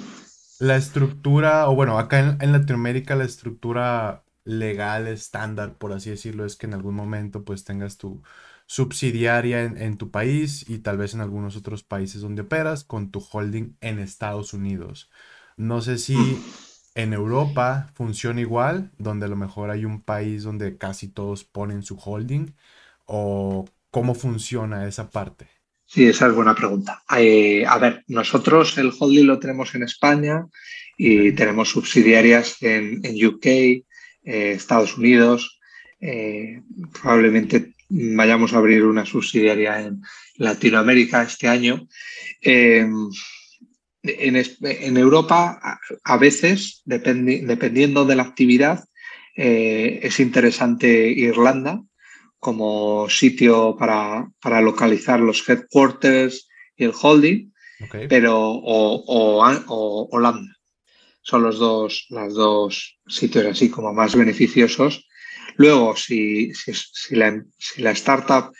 la 0.61 0.76
estructura, 0.76 1.68
o 1.68 1.75
bueno, 1.75 1.99
acá 1.99 2.37
en, 2.40 2.52
Latinoamérica 2.52 3.16
la 3.16 3.25
estructura 3.25 4.25
legal 4.45 5.09
estándar, 5.09 5.76
por 5.76 5.92
así 5.92 6.11
decirlo, 6.11 6.45
es 6.45 6.54
que 6.54 6.66
en 6.66 6.75
algún 6.75 6.95
momento 6.95 7.45
pues 7.45 7.64
tengas 7.64 7.99
tu 7.99 8.23
subsidiaria 8.66 9.64
en, 9.64 9.76
en, 9.80 9.97
tu 9.97 10.11
país 10.11 10.68
y 10.68 10.78
tal 10.78 10.99
vez 10.99 11.14
en 11.14 11.21
algunos 11.21 11.56
otros 11.56 11.83
países 11.83 12.21
donde 12.21 12.42
operas 12.42 12.85
con 12.85 13.11
tu 13.11 13.21
holding 13.33 13.76
en 13.80 13.99
Estados 13.99 14.52
Unidos. 14.52 15.11
No 15.56 15.80
sé 15.80 15.99
si 15.99 16.16
en 16.96 17.12
Europa 17.12 17.92
funciona 17.94 18.40
igual, 18.40 18.90
donde 18.98 19.26
a 19.26 19.28
lo 19.28 19.36
mejor 19.36 19.70
hay 19.70 19.84
un 19.84 20.00
país 20.00 20.42
donde 20.42 20.78
casi 20.78 21.08
todos 21.08 21.44
ponen 21.44 21.82
su 21.82 21.96
holding, 22.02 22.54
o 23.04 23.66
cómo 23.90 24.14
funciona 24.14 24.88
esa 24.88 25.10
parte. 25.10 25.46
Sí, 25.84 26.06
esa 26.06 26.26
es 26.26 26.34
buena 26.34 26.54
pregunta. 26.54 27.02
Eh, 27.16 27.64
a 27.66 27.78
ver, 27.78 28.02
nosotros 28.08 28.76
el 28.78 28.92
holding 28.98 29.26
lo 29.26 29.38
tenemos 29.38 29.74
en 29.74 29.82
España 29.82 30.46
y 30.96 31.32
tenemos 31.32 31.68
subsidiarias 31.68 32.56
en, 32.62 33.02
UK, 33.24 33.46
eh, 33.46 33.82
Estados 34.24 34.96
Unidos. 34.96 35.60
Eh, 36.00 36.62
probablemente 37.00 37.74
vayamos 37.90 38.54
a 38.54 38.58
abrir 38.58 38.84
una 38.84 39.04
subsidiaria 39.04 39.82
en 39.82 40.00
Latinoamérica 40.38 41.22
este 41.22 41.46
año 41.46 41.86
en, 44.06 44.96
Europa 44.96 45.78
a, 46.04 46.16
veces, 46.16 46.82
dependiendo 46.84 48.04
de 48.04 48.16
la 48.16 48.22
actividad, 48.22 48.84
eh, 49.36 50.00
es 50.02 50.18
interesante 50.20 51.08
Irlanda 51.08 51.82
como 52.38 53.08
sitio 53.10 53.76
para, 53.76 54.30
localizar 54.60 55.20
los 55.20 55.46
headquarters 55.48 56.48
y 56.76 56.84
el 56.84 56.92
holding, 57.00 57.52
pero 58.08 58.38
o, 58.38 60.08
Holanda. 60.12 60.52
Son 61.22 61.42
los 61.42 61.58
dos, 61.58 62.06
los 62.10 62.34
dos 62.34 62.98
sitios 63.06 63.46
así 63.46 63.68
como 63.68 63.92
más 63.92 64.14
beneficiosos. 64.14 65.08
Luego, 65.56 65.96
si, 65.96 66.52
si, 66.54 67.16
la, 67.16 67.90
startup 67.90 68.52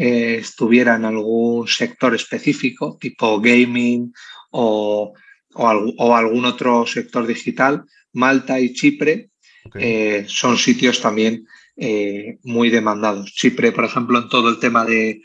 eh, 0.00 0.38
estuviera 0.40 0.96
en 0.96 1.04
algún 1.04 1.68
sector 1.68 2.14
específico, 2.14 2.96
tipo 2.98 3.38
gaming 3.38 4.14
o, 4.50 5.12
algún 5.54 6.46
otro 6.46 6.86
sector 6.86 7.26
digital, 7.26 7.84
Malta 8.14 8.58
y 8.58 8.72
Chipre 8.72 9.28
eh, 9.74 10.24
son 10.26 10.56
sitios 10.56 11.02
también 11.02 11.46
eh, 11.76 12.38
muy 12.44 12.70
demandados. 12.70 13.34
Chipre, 13.34 13.72
por 13.72 13.84
ejemplo, 13.84 14.18
en 14.18 14.30
todo 14.30 14.48
el 14.48 14.58
tema 14.58 14.86
de, 14.86 15.20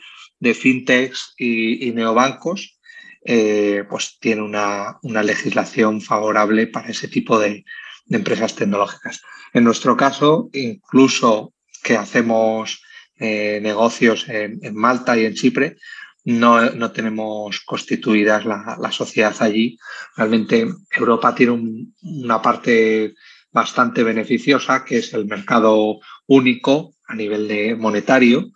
fintechs 0.52 1.32
y, 1.38 1.90
neobancos, 1.92 2.78
eh, 3.24 3.82
pues 3.88 4.18
tiene 4.20 4.42
una, 4.42 4.98
legislación 5.22 6.02
favorable 6.02 6.66
para 6.66 6.88
ese 6.88 7.08
tipo 7.08 7.38
de, 7.38 7.64
empresas 8.10 8.54
tecnológicas. 8.54 9.22
En 9.54 9.64
nuestro 9.64 9.96
caso, 9.96 10.50
incluso 10.52 11.54
que 11.82 11.96
hacemos 11.96 12.82
negocios 13.18 14.28
en, 14.28 14.74
Malta 14.74 15.16
y 15.18 15.24
en 15.24 15.34
Chipre, 15.34 15.76
no, 16.24 16.90
tenemos 16.92 17.60
constituidas 17.60 18.44
la, 18.44 18.90
sociedad 18.92 19.34
allí. 19.40 19.78
Realmente 20.16 20.66
Europa 20.90 21.34
tiene 21.34 21.86
una 22.02 22.42
parte 22.42 23.14
bastante 23.52 24.02
beneficiosa, 24.02 24.84
que 24.84 24.98
es 24.98 25.14
el 25.14 25.26
mercado 25.26 26.00
único 26.26 26.94
a 27.06 27.14
nivel 27.14 27.46
de 27.48 27.76
monetario. 27.76 28.50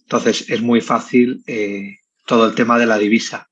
Entonces 0.00 0.50
es 0.50 0.60
muy 0.60 0.80
fácil 0.80 1.42
eh, 1.46 1.96
todo 2.26 2.46
el 2.46 2.54
tema 2.54 2.78
de 2.78 2.86
la 2.86 2.98
divisa. 2.98 3.48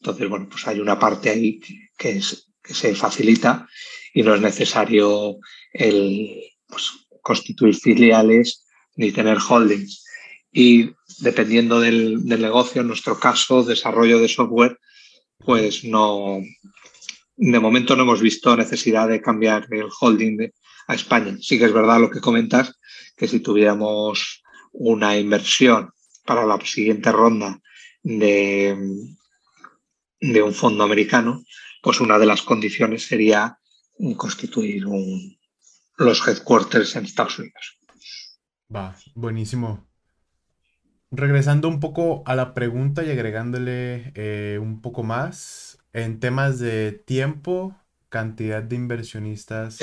Entonces, 0.00 0.28
bueno, 0.28 0.48
pues 0.50 0.66
hay 0.66 0.80
una 0.80 0.98
parte 0.98 1.30
ahí 1.30 1.60
que, 1.96 2.20
que 2.60 2.74
se 2.74 2.94
facilita 2.96 3.68
y 4.12 4.22
no 4.22 4.34
es 4.34 4.40
necesario 4.40 5.38
el, 5.72 6.42
pues, 6.66 6.90
constituir 7.22 7.74
filiales 7.76 8.66
ni 8.96 9.12
tener 9.12 9.38
holdings. 9.38 10.01
Y 10.52 10.90
dependiendo 11.20 11.80
del, 11.80 12.24
negocio, 12.26 12.82
en 12.82 12.88
nuestro 12.88 13.18
caso, 13.18 13.64
desarrollo 13.64 14.18
de 14.18 14.28
software, 14.28 14.78
pues 15.38 15.82
no, 15.84 16.40
de 17.36 17.60
momento 17.60 17.96
no 17.96 18.02
hemos 18.02 18.20
visto 18.20 18.54
necesidad 18.56 19.08
de 19.08 19.22
cambiar 19.22 19.66
el 19.70 19.88
holding 19.98 20.50
a 20.88 20.94
España. 20.94 21.36
Sí 21.40 21.58
que 21.58 21.64
es 21.64 21.72
verdad 21.72 22.00
lo 22.00 22.10
que 22.10 22.20
comentas, 22.20 22.78
que 23.16 23.26
si 23.26 23.40
tuviéramos 23.40 24.42
una 24.72 25.16
inversión 25.16 25.90
para 26.24 26.44
la 26.44 26.60
siguiente 26.60 27.10
ronda 27.10 27.58
de, 28.02 28.76
de 30.20 30.42
un 30.42 30.52
fondo 30.52 30.84
americano, 30.84 31.42
pues 31.82 32.00
una 32.00 32.18
de 32.18 32.26
las 32.26 32.42
condiciones 32.42 33.06
sería 33.06 33.58
constituir 34.16 34.84
los 35.96 36.28
headquarters 36.28 36.96
en 36.96 37.04
Estados 37.04 37.38
Unidos. 37.38 37.78
Va, 38.74 38.96
buenísimo 39.14 39.91
regresando 41.12 41.68
un 41.68 41.78
poco 41.78 42.22
a 42.26 42.34
la 42.34 42.54
pregunta 42.54 43.04
y 43.04 43.10
agregándole 43.10 44.12
eh, 44.14 44.58
un 44.60 44.80
poco 44.80 45.02
más 45.02 45.78
en 45.92 46.18
temas 46.18 46.58
de 46.58 46.92
tiempo, 46.92 47.76
cantidad 48.08 48.62
de 48.62 48.76
inversionistas 48.76 49.78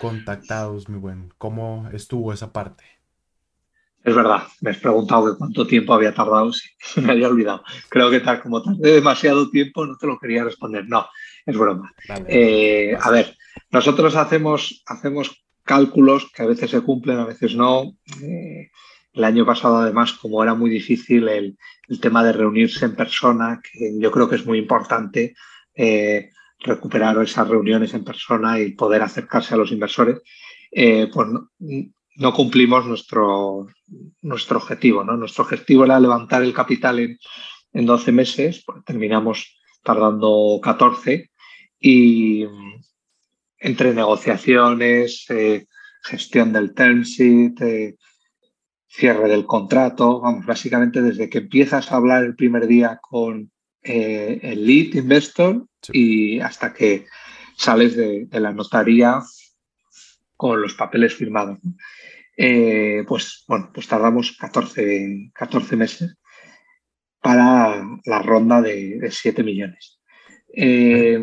contactados, 0.00 0.88
mi 0.88 0.98
buen. 0.98 1.32
¿Cómo 1.36 1.88
estuvo 1.92 2.32
esa 2.32 2.52
parte? 2.52 2.84
Es 4.02 4.14
verdad, 4.14 4.42
me 4.60 4.70
has 4.70 4.78
preguntado 4.78 5.36
cuánto 5.38 5.66
tiempo 5.66 5.94
había 5.94 6.12
tardado, 6.14 6.52
sí, 6.52 6.68
me 7.00 7.12
había 7.12 7.28
olvidado. 7.28 7.62
Creo 7.88 8.10
que 8.10 8.20
tal 8.20 8.40
como 8.40 8.62
tardé 8.62 8.92
demasiado 8.92 9.50
tiempo 9.50 9.86
no 9.86 9.96
te 9.96 10.06
lo 10.06 10.18
quería 10.18 10.44
responder. 10.44 10.86
No, 10.88 11.06
es 11.44 11.56
broma. 11.56 11.92
Eh, 12.26 12.96
a 13.00 13.10
ver, 13.10 13.36
nosotros 13.70 14.16
hacemos, 14.16 14.82
hacemos 14.86 15.44
cálculos 15.62 16.30
que 16.32 16.42
a 16.42 16.46
veces 16.46 16.70
se 16.70 16.80
cumplen, 16.80 17.18
a 17.18 17.26
veces 17.26 17.54
no. 17.54 17.96
Eh, 18.22 18.70
el 19.14 19.24
año 19.24 19.46
pasado, 19.46 19.78
además, 19.78 20.12
como 20.12 20.42
era 20.42 20.54
muy 20.54 20.70
difícil 20.70 21.28
el, 21.28 21.56
tema 22.00 22.24
de 22.24 22.32
reunirse 22.32 22.84
en 22.84 22.96
persona, 22.96 23.60
que 23.62 23.94
yo 23.98 24.10
creo 24.10 24.28
que 24.28 24.36
es 24.36 24.46
muy 24.46 24.58
importante 24.58 25.34
eh, 25.74 26.30
recuperar 26.58 27.16
esas 27.22 27.48
reuniones 27.48 27.94
en 27.94 28.04
persona 28.04 28.58
y 28.58 28.72
poder 28.72 29.02
acercarse 29.02 29.54
a 29.54 29.56
los 29.56 29.70
inversores, 29.70 30.20
pues 30.70 31.28
no 32.16 32.32
cumplimos 32.32 32.86
nuestro, 32.86 33.68
nuestro 34.22 34.58
objetivo. 34.58 35.04
¿no? 35.04 35.16
Nuestro 35.16 35.44
objetivo 35.44 35.84
era 35.84 36.00
levantar 36.00 36.42
el 36.42 36.52
capital 36.52 36.98
en, 36.98 37.18
en 37.74 37.86
12 37.86 38.12
meses, 38.12 38.62
pues 38.64 38.84
terminamos 38.84 39.58
tardando 39.82 40.58
14 40.62 41.30
y 41.78 42.46
entre 43.58 43.94
negociaciones, 43.94 45.26
eh, 45.28 45.66
gestión 46.02 46.52
del 46.52 46.74
term 46.74 47.02
sheet, 47.02 47.60
eh, 47.60 47.96
cierre 48.96 49.28
del 49.28 49.46
contrato, 49.46 50.20
vamos, 50.20 50.46
básicamente 50.46 51.02
desde 51.02 51.28
que 51.28 51.38
empiezas 51.38 51.90
a 51.90 51.96
hablar 51.96 52.24
el 52.24 52.36
primer 52.36 52.66
día 52.66 53.00
con 53.02 53.50
eh, 53.82 54.38
el 54.42 54.66
lead 54.66 54.94
investor 54.94 55.66
y 55.92 56.40
hasta 56.40 56.72
que 56.72 57.06
sales 57.56 57.96
de, 57.96 58.26
de 58.26 58.40
la 58.40 58.52
notaría 58.52 59.20
con 60.36 60.60
los 60.60 60.74
papeles 60.74 61.14
firmados. 61.14 61.58
Eh, 62.36 63.04
pues 63.06 63.44
bueno, 63.46 63.70
pues 63.72 63.86
tardamos 63.86 64.36
14, 64.38 65.30
14 65.32 65.76
meses 65.76 66.16
para 67.20 67.82
la 68.04 68.18
ronda 68.20 68.60
de, 68.60 69.08
7 69.10 69.42
millones. 69.42 70.00
Eh, 70.52 71.20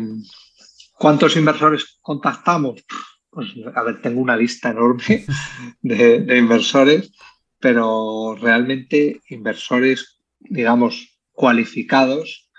¿Cuántos 0.94 1.36
inversores 1.36 1.98
contactamos? 2.00 2.84
Pues 3.30 3.48
a 3.74 3.82
ver, 3.82 4.02
tengo 4.02 4.20
una 4.20 4.36
lista 4.36 4.70
enorme 4.70 5.24
de, 5.82 6.36
inversores, 6.36 7.12
pero 7.62 8.36
realmente 8.38 9.20
inversores, 9.28 10.18
digamos, 10.40 11.18
cualificados, 11.30 12.50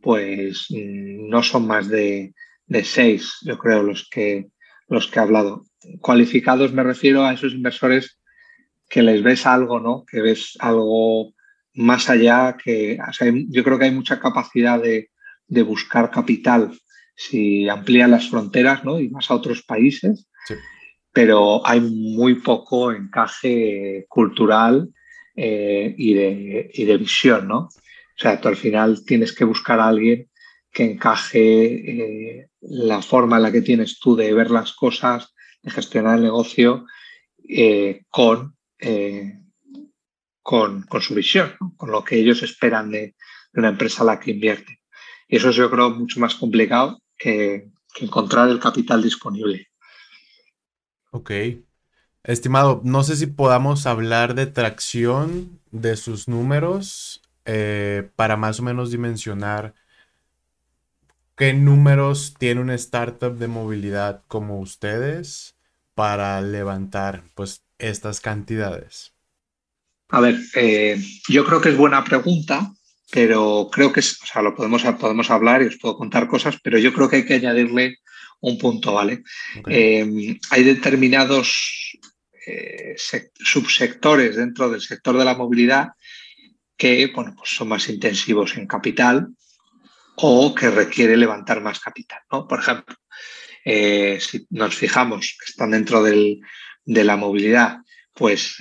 pues 0.00 0.66
mm, 0.70 1.28
no 1.28 1.42
son 1.42 1.66
más 1.66 1.88
de, 1.88 2.32
de 2.66 2.84
seis, 2.84 3.34
yo 3.42 3.58
creo, 3.58 3.82
los 3.82 4.08
que, 4.08 4.46
los 4.88 5.08
que 5.08 5.18
he 5.18 5.22
hablado 5.22 5.64
cualificados 6.00 6.72
me 6.72 6.82
refiero 6.82 7.24
a 7.24 7.34
esos 7.34 7.52
inversores 7.52 8.18
que 8.88 9.02
les 9.02 9.22
ves 9.22 9.46
algo, 9.46 9.80
¿no? 9.80 10.04
Que 10.04 10.20
ves 10.22 10.56
algo 10.60 11.34
más 11.74 12.08
allá, 12.08 12.56
que 12.62 12.98
yo 13.48 13.64
creo 13.64 13.78
que 13.78 13.86
hay 13.86 13.90
mucha 13.90 14.20
capacidad 14.20 14.80
de, 14.80 15.10
buscar 15.64 16.10
capital 16.10 16.72
si 17.16 17.68
amplían 17.68 18.10
las 18.10 18.28
fronteras, 18.28 18.84
¿no? 18.84 18.98
Y 18.98 19.08
más 19.08 19.30
a 19.30 19.34
otros 19.34 19.62
países, 19.62 20.28
pero 21.14 21.64
hay 21.64 21.80
muy 21.80 22.34
poco 22.34 22.92
encaje 22.92 24.04
cultural 24.08 24.90
eh, 25.36 25.94
y, 25.96 26.12
de, 26.12 26.70
y, 26.74 26.84
de, 26.84 26.96
visión, 26.96 27.46
¿no? 27.46 27.58
O 27.58 28.18
sea, 28.18 28.40
tú 28.40 28.48
al 28.48 28.56
final 28.56 29.04
tienes 29.06 29.32
que 29.32 29.44
buscar 29.44 29.78
a 29.78 29.88
alguien 29.88 30.28
que 30.72 30.84
encaje 30.84 32.40
eh, 32.40 32.48
la 32.60 33.00
forma 33.00 33.36
en 33.36 33.44
la 33.44 33.52
que 33.52 33.62
tienes 33.62 34.00
tú 34.00 34.16
de 34.16 34.34
ver 34.34 34.50
las 34.50 34.72
cosas, 34.72 35.32
de 35.62 35.70
gestionar 35.70 36.16
el 36.16 36.24
negocio 36.24 36.84
eh, 37.48 38.02
con, 38.08 38.56
con, 40.42 40.82
con, 40.82 41.00
su 41.00 41.14
visión, 41.14 41.54
con 41.76 41.92
lo 41.92 42.02
que 42.02 42.16
ellos 42.16 42.42
esperan 42.42 42.90
de, 42.90 43.14
una 43.54 43.68
empresa 43.68 44.02
a 44.02 44.06
la 44.06 44.18
que 44.18 44.32
invierte. 44.32 44.80
Y 45.28 45.36
eso 45.36 45.50
es, 45.50 45.56
yo 45.56 45.70
creo, 45.70 45.90
mucho 45.90 46.18
más 46.18 46.34
complicado 46.34 47.00
que, 47.16 47.68
encontrar 48.00 48.48
el 48.48 48.58
capital 48.58 49.00
disponible. 49.00 49.68
Ok. 51.14 51.30
Estimado, 52.24 52.80
no 52.82 53.04
sé 53.04 53.14
si 53.14 53.26
podamos 53.28 53.86
hablar 53.86 54.34
de 54.34 54.46
tracción 54.46 55.60
de 55.70 55.96
sus 55.96 56.26
números 56.26 57.22
eh, 57.44 58.10
para 58.16 58.36
más 58.36 58.58
o 58.58 58.64
menos 58.64 58.90
dimensionar 58.90 59.74
qué 61.36 61.52
números 61.52 62.34
tiene 62.36 62.62
una 62.62 62.74
startup 62.74 63.38
de 63.38 63.46
movilidad 63.46 64.24
como 64.26 64.58
ustedes 64.58 65.54
para 65.94 66.40
levantar 66.40 67.22
pues 67.36 67.62
estas 67.78 68.20
cantidades? 68.20 69.14
A 70.08 70.18
ver, 70.18 70.36
eh, 70.56 71.00
yo 71.28 71.44
creo 71.44 71.60
que 71.60 71.68
es 71.68 71.76
buena 71.76 72.02
pregunta, 72.02 72.72
pero 73.12 73.68
creo 73.70 73.92
que 73.92 74.00
es, 74.00 74.20
o 74.20 74.26
sea, 74.26 74.42
lo 74.42 74.56
podemos, 74.56 74.82
podemos 74.98 75.30
hablar 75.30 75.62
y 75.62 75.66
os 75.66 75.78
puedo 75.78 75.96
contar 75.96 76.26
cosas, 76.26 76.58
pero 76.60 76.76
yo 76.76 76.92
creo 76.92 77.08
que 77.08 77.16
hay 77.16 77.24
que 77.24 77.34
añadirle 77.34 77.98
un 78.44 78.58
punto, 78.58 78.92
¿vale? 78.92 79.22
Eh, 79.68 80.38
hay 80.50 80.64
determinados 80.64 81.98
eh, 82.46 82.94
subsectores 83.34 84.36
dentro 84.36 84.68
del 84.68 84.82
sector 84.82 85.16
de 85.16 85.24
la 85.24 85.34
movilidad 85.34 85.88
que 86.76 87.10
bueno, 87.14 87.34
pues 87.36 87.50
son 87.50 87.68
más 87.68 87.88
intensivos 87.88 88.56
en 88.56 88.66
capital 88.66 89.28
o 90.16 90.54
que 90.54 90.70
requiere 90.70 91.16
levantar 91.16 91.62
más 91.62 91.80
capital. 91.80 92.20
¿no? 92.30 92.46
Por 92.46 92.60
ejemplo, 92.60 92.96
eh, 93.64 94.18
si 94.20 94.46
nos 94.50 94.74
fijamos 94.74 95.36
que 95.38 95.50
están 95.50 95.70
dentro 95.70 96.02
de 96.02 96.40
la 96.84 97.16
movilidad, 97.16 97.78
pues, 98.12 98.56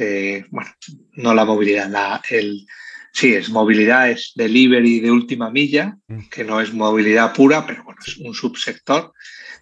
bueno, 0.50 0.72
no 1.14 1.34
la 1.34 1.46
movilidad, 1.46 1.90
la, 1.90 2.22
el, 2.30 2.66
sí, 3.14 3.34
es 3.36 3.50
movilidad, 3.50 4.10
es 4.10 4.34
delivery 4.36 5.00
de 5.00 5.12
última 5.12 5.50
milla, 5.52 5.98
mm. 6.08 6.30
que 6.30 6.44
no 6.44 6.60
es 6.60 6.74
movilidad 6.74 7.34
pura, 7.34 7.66
pero 7.66 7.84
bueno, 7.84 8.00
es 8.06 8.18
un 8.18 8.34
subsector. 8.34 9.14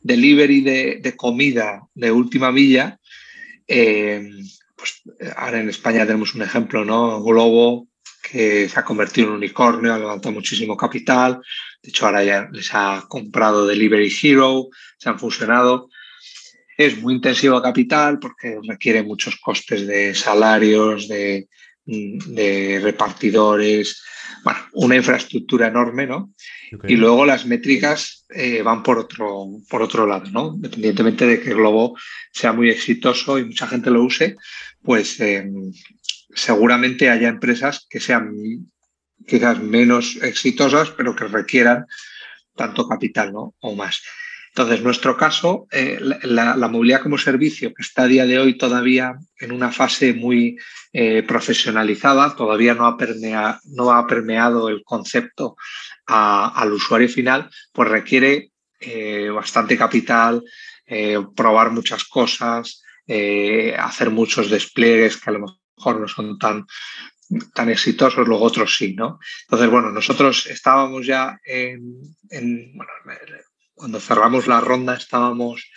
Delivery 0.02 0.62
de, 0.62 1.16
comida 1.16 1.84
de 1.94 2.12
última 2.12 2.52
milla, 2.52 2.98
eh, 3.68 4.28
pues 4.76 5.04
ahora 5.36 5.60
en 5.60 5.70
España 5.70 6.08
tenemos 6.08 6.34
un 6.34 6.42
ejemplo, 6.42 6.84
¿no? 6.84 7.22
Globo, 7.22 7.88
que 8.24 8.68
se 8.68 8.80
ha 8.80 8.86
convertido 8.86 9.28
en 9.28 9.34
un 9.34 9.38
unicornio, 9.38 9.94
ha 9.94 10.00
levantado 10.00 10.34
muchísimo 10.34 10.76
capital. 10.76 11.42
De 11.84 11.90
hecho, 11.90 12.06
ahora 12.06 12.24
ya 12.24 12.48
les 12.52 12.74
ha 12.74 13.06
comprado 13.08 13.68
Delivery 13.68 14.12
Hero, 14.24 14.70
se 14.98 15.10
han 15.10 15.20
fusionado. 15.20 15.90
Es 16.78 17.00
muy 17.00 17.14
intensivo 17.14 17.58
a 17.58 17.62
capital 17.62 18.18
porque 18.18 18.58
requiere 18.68 19.04
muchos 19.04 19.36
costes 19.36 19.86
de 19.86 20.16
salarios, 20.16 21.08
de, 21.08 21.48
repartidores, 21.86 24.04
bueno, 24.44 24.60
una 24.74 24.96
infraestructura 24.96 25.68
enorme, 25.68 26.08
¿no? 26.08 26.34
Y 26.88 26.96
luego 26.96 27.26
las 27.26 27.46
métricas 27.46 28.26
eh, 28.30 28.62
van 28.62 28.82
por 28.82 28.98
otro, 28.98 29.48
por 29.70 29.82
otro 29.82 30.08
lado, 30.08 30.30
¿no? 30.32 30.54
Independientemente 30.56 31.26
de 31.26 31.42
que 31.42 31.54
Globo 31.54 31.98
sea 32.32 32.54
muy 32.54 32.70
exitoso 32.70 33.38
y 33.38 33.46
mucha 33.46 33.68
gente 33.68 33.92
lo 33.92 34.04
use, 34.04 34.38
pues 34.82 35.20
eh, 35.20 35.50
seguramente 36.34 37.10
haya 37.10 37.28
empresas 37.28 37.86
que 37.90 38.00
sean 38.00 38.32
quizás 39.28 39.60
menos 39.60 40.18
exitosas, 40.22 40.92
pero 40.92 41.16
que 41.16 41.26
requieran 41.26 41.86
tanto 42.56 42.88
capital 42.88 43.34
¿no? 43.34 43.56
o 43.60 43.76
más. 43.76 44.02
Entonces, 44.54 44.82
nuestro 44.82 45.16
caso, 45.16 45.68
eh, 45.72 45.98
la, 46.24 46.68
movilidad 46.68 47.02
como 47.02 47.18
servicio, 47.18 47.74
que 47.74 47.84
está 47.84 48.04
a 48.04 48.08
día 48.08 48.26
de 48.26 48.38
hoy 48.38 48.58
todavía 48.58 49.14
en 49.40 49.54
una 49.54 49.72
fase 49.72 50.14
muy 50.14 50.58
eh, 50.92 51.24
profesionalizada, 51.24 52.36
todavía 52.36 52.74
no 52.74 52.86
ha, 52.86 53.60
no 53.64 53.92
ha, 53.92 54.08
permeado 54.08 54.68
el 54.68 54.84
concepto 54.84 55.56
al 56.06 56.74
usuario 56.74 57.08
final, 57.08 57.50
pues 57.72 57.88
requiere 57.88 58.52
eh, 58.82 59.30
bastante 59.30 59.78
capital, 59.78 60.44
probar 61.34 61.72
muchas 61.72 62.04
cosas, 62.04 62.84
hacer 63.78 64.10
muchos 64.10 64.50
despliegues 64.50 65.16
que 65.16 65.30
a 65.30 65.34
lo 65.34 65.40
mejor 65.40 66.02
no 66.02 66.08
son 66.10 66.38
tan 66.38 66.66
tan 67.54 67.70
exitosos, 67.70 68.28
luego 68.28 68.44
otros 68.44 68.76
sí, 68.76 68.94
¿no? 68.94 69.18
Entonces, 69.44 69.70
bueno, 69.70 69.90
nosotros 69.90 70.48
estábamos 70.48 71.06
ya 71.06 71.40
en, 71.46 71.82
bueno, 72.76 72.92
cuando 73.82 74.00
cerramos 74.00 74.46
la 74.46 74.62
ronda 74.62 74.94
estábamos 74.94 75.72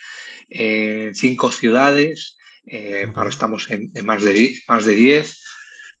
en 0.47 1.15
cinco 1.15 1.51
ciudades, 1.51 2.37
eh, 2.67 3.07
ahora 3.15 3.31
estamos 3.31 3.67
en, 3.71 3.91
más, 4.05 4.21
de, 4.23 4.55
más 4.67 4.85
de 4.85 4.93
10, 4.93 5.43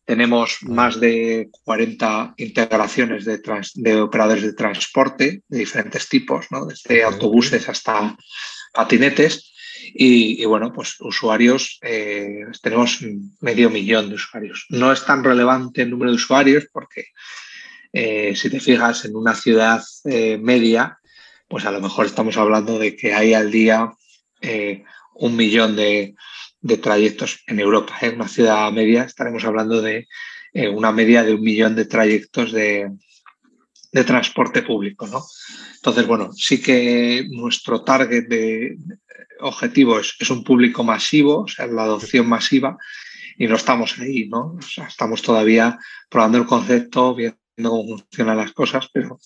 tenemos 0.05 0.59
más 0.61 0.99
de 0.99 1.49
40 1.63 2.35
integraciones 2.37 3.25
de, 3.25 3.41
de 3.73 4.01
operadores 4.01 4.43
de 4.43 4.53
transporte 4.53 5.41
de 5.47 5.57
diferentes 5.57 6.07
tipos, 6.07 6.45
¿no? 6.51 6.67
desde 6.67 7.03
autobuses 7.03 7.67
hasta 7.69 8.15
patinetes. 8.71 9.51
Y, 9.95 10.45
bueno, 10.45 10.71
pues 10.73 10.97
usuarios, 10.99 11.79
eh, 11.81 12.45
tenemos 12.61 12.99
medio 13.41 13.71
millón 13.71 14.09
de 14.09 14.15
usuarios. 14.15 14.67
No 14.69 14.91
es 14.91 15.03
tan 15.05 15.23
relevante 15.23 15.81
el 15.81 15.89
número 15.89 16.11
de 16.11 16.17
usuarios 16.17 16.65
porque 16.71 17.05
eh, 17.93 18.35
si 18.35 18.49
te 18.49 18.59
fijas 18.59 19.05
en 19.05 19.15
una 19.15 19.33
ciudad 19.33 19.81
eh, 20.03 20.37
media, 20.37 20.99
pues 21.55 21.63
a 21.63 21.71
lo 21.71 21.79
mejor 21.79 22.05
estamos 22.05 22.35
hablando 22.35 22.77
de 22.77 22.97
que 22.97 23.13
hay 23.13 23.33
al 23.33 23.49
día 23.49 23.93
un 25.13 25.37
millón 25.37 25.77
de, 25.77 26.13
trayectos 26.81 27.43
en 27.47 27.61
Europa. 27.61 27.95
En 28.01 28.11
¿eh? 28.11 28.15
una 28.15 28.27
ciudad 28.27 28.69
media 28.73 29.03
estaremos 29.03 29.45
hablando 29.45 29.81
de 29.81 30.05
eh, 30.51 30.67
una 30.67 30.91
media 30.91 31.23
de 31.23 31.33
un 31.33 31.39
millón 31.39 31.73
de 31.73 31.85
trayectos 31.85 32.51
de, 32.51 32.91
de 33.89 34.03
transporte 34.03 34.63
público. 34.63 35.07
¿no? 35.07 35.23
Entonces, 35.75 36.05
bueno, 36.05 36.33
sí 36.33 36.61
que 36.61 37.25
nuestro 37.31 37.85
target 37.85 38.27
de 38.27 38.77
objetivo 39.39 40.01
es, 40.01 40.13
es, 40.19 40.29
un 40.29 40.43
público 40.43 40.83
masivo, 40.83 41.43
o 41.43 41.47
sea, 41.47 41.67
la 41.67 41.83
adopción 41.83 42.27
masiva, 42.27 42.77
y 43.37 43.47
no 43.47 43.55
estamos 43.55 43.97
ahí, 43.99 44.27
¿no? 44.27 44.59
Estamos 44.85 45.21
todavía 45.21 45.79
probando 46.09 46.37
el 46.37 46.47
concepto, 46.47 47.15
viendo 47.15 47.39
cómo 47.55 47.97
funcionan 47.97 48.35
las 48.35 48.51
cosas, 48.51 48.89
pero 48.91 49.21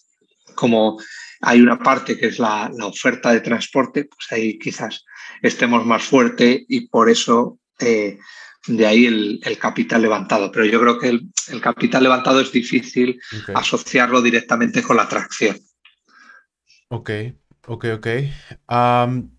como 0.54 1.00
hay 1.41 1.62
una 1.62 1.80
parte 1.80 2.17
que 2.17 2.28
es 2.28 2.39
la, 2.39 2.71
la 2.75 2.88
oferta 2.88 3.32
de 3.32 3.41
transporte, 3.41 4.06
pues 4.06 4.32
ahí 4.32 4.60
quizás 4.60 5.06
estemos 5.41 5.86
más 5.86 6.04
fuerte 6.04 6.65
y 6.67 6.88
por 6.88 7.10
eso 7.10 7.60
eh, 7.80 8.19
de 8.67 8.86
ahí 8.86 9.06
el, 9.06 9.39
el, 9.43 9.58
capital 9.58 10.02
levantado. 10.02 10.52
Pero 10.52 10.65
yo 10.65 10.80
creo 10.82 10.99
que 10.99 11.10
el, 11.10 11.30
el 11.47 11.62
capital 11.62 12.04
levantado 12.04 12.41
es 12.41 12.52
difícil 12.52 13.19
okay. 13.41 13.56
asociarlo 13.56 14.21
directamente 14.21 14.84
con 14.84 14.97
la 14.97 15.04
atracción. 15.04 15.58
Ok, 16.89 17.12
ok, 17.67 17.86
ok. 17.95 18.08
Um, 18.67 19.32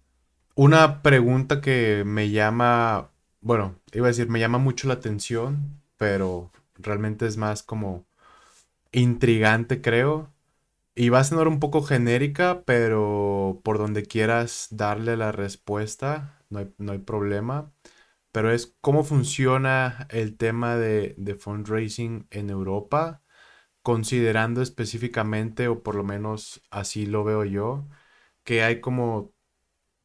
una 0.54 1.02
pregunta 1.02 1.60
que 1.60 2.04
me 2.06 2.30
llama, 2.30 3.10
bueno, 3.40 3.80
iba 3.92 4.06
a 4.06 4.08
decir, 4.10 4.28
me 4.28 4.40
llama 4.40 4.58
mucho 4.58 4.88
la 4.88 4.94
atención, 4.94 5.80
pero 5.96 6.50
realmente 6.78 7.26
es 7.26 7.36
más 7.36 7.62
como 7.62 8.06
intrigante, 8.92 9.80
creo. 9.80 10.32
Y 11.00 11.08
va 11.08 11.20
a 11.20 11.24
sonar 11.24 11.48
un 11.48 11.60
poco 11.60 11.80
genérica, 11.82 12.62
pero 12.66 13.62
por 13.64 13.78
donde 13.78 14.02
quieras 14.04 14.68
darle 14.70 15.16
la 15.16 15.32
respuesta, 15.32 16.44
no 16.50 16.58
hay, 16.58 16.74
no 16.76 16.92
hay 16.92 16.98
problema. 16.98 17.72
Pero 18.32 18.52
es 18.52 18.76
cómo 18.82 19.02
funciona 19.04 20.06
el 20.10 20.36
tema 20.36 20.76
de, 20.76 21.14
de, 21.18 21.36
fundraising 21.36 22.26
en 22.30 22.50
Europa, 22.50 23.22
considerando 23.82 24.62
específicamente, 24.62 25.68
o 25.68 25.82
por 25.82 25.94
lo 25.96 26.04
menos 26.04 26.62
así 26.70 27.06
lo 27.06 27.24
veo 27.24 27.44
yo, 27.46 27.88
que 28.44 28.62
hay 28.62 28.80
como 28.82 29.32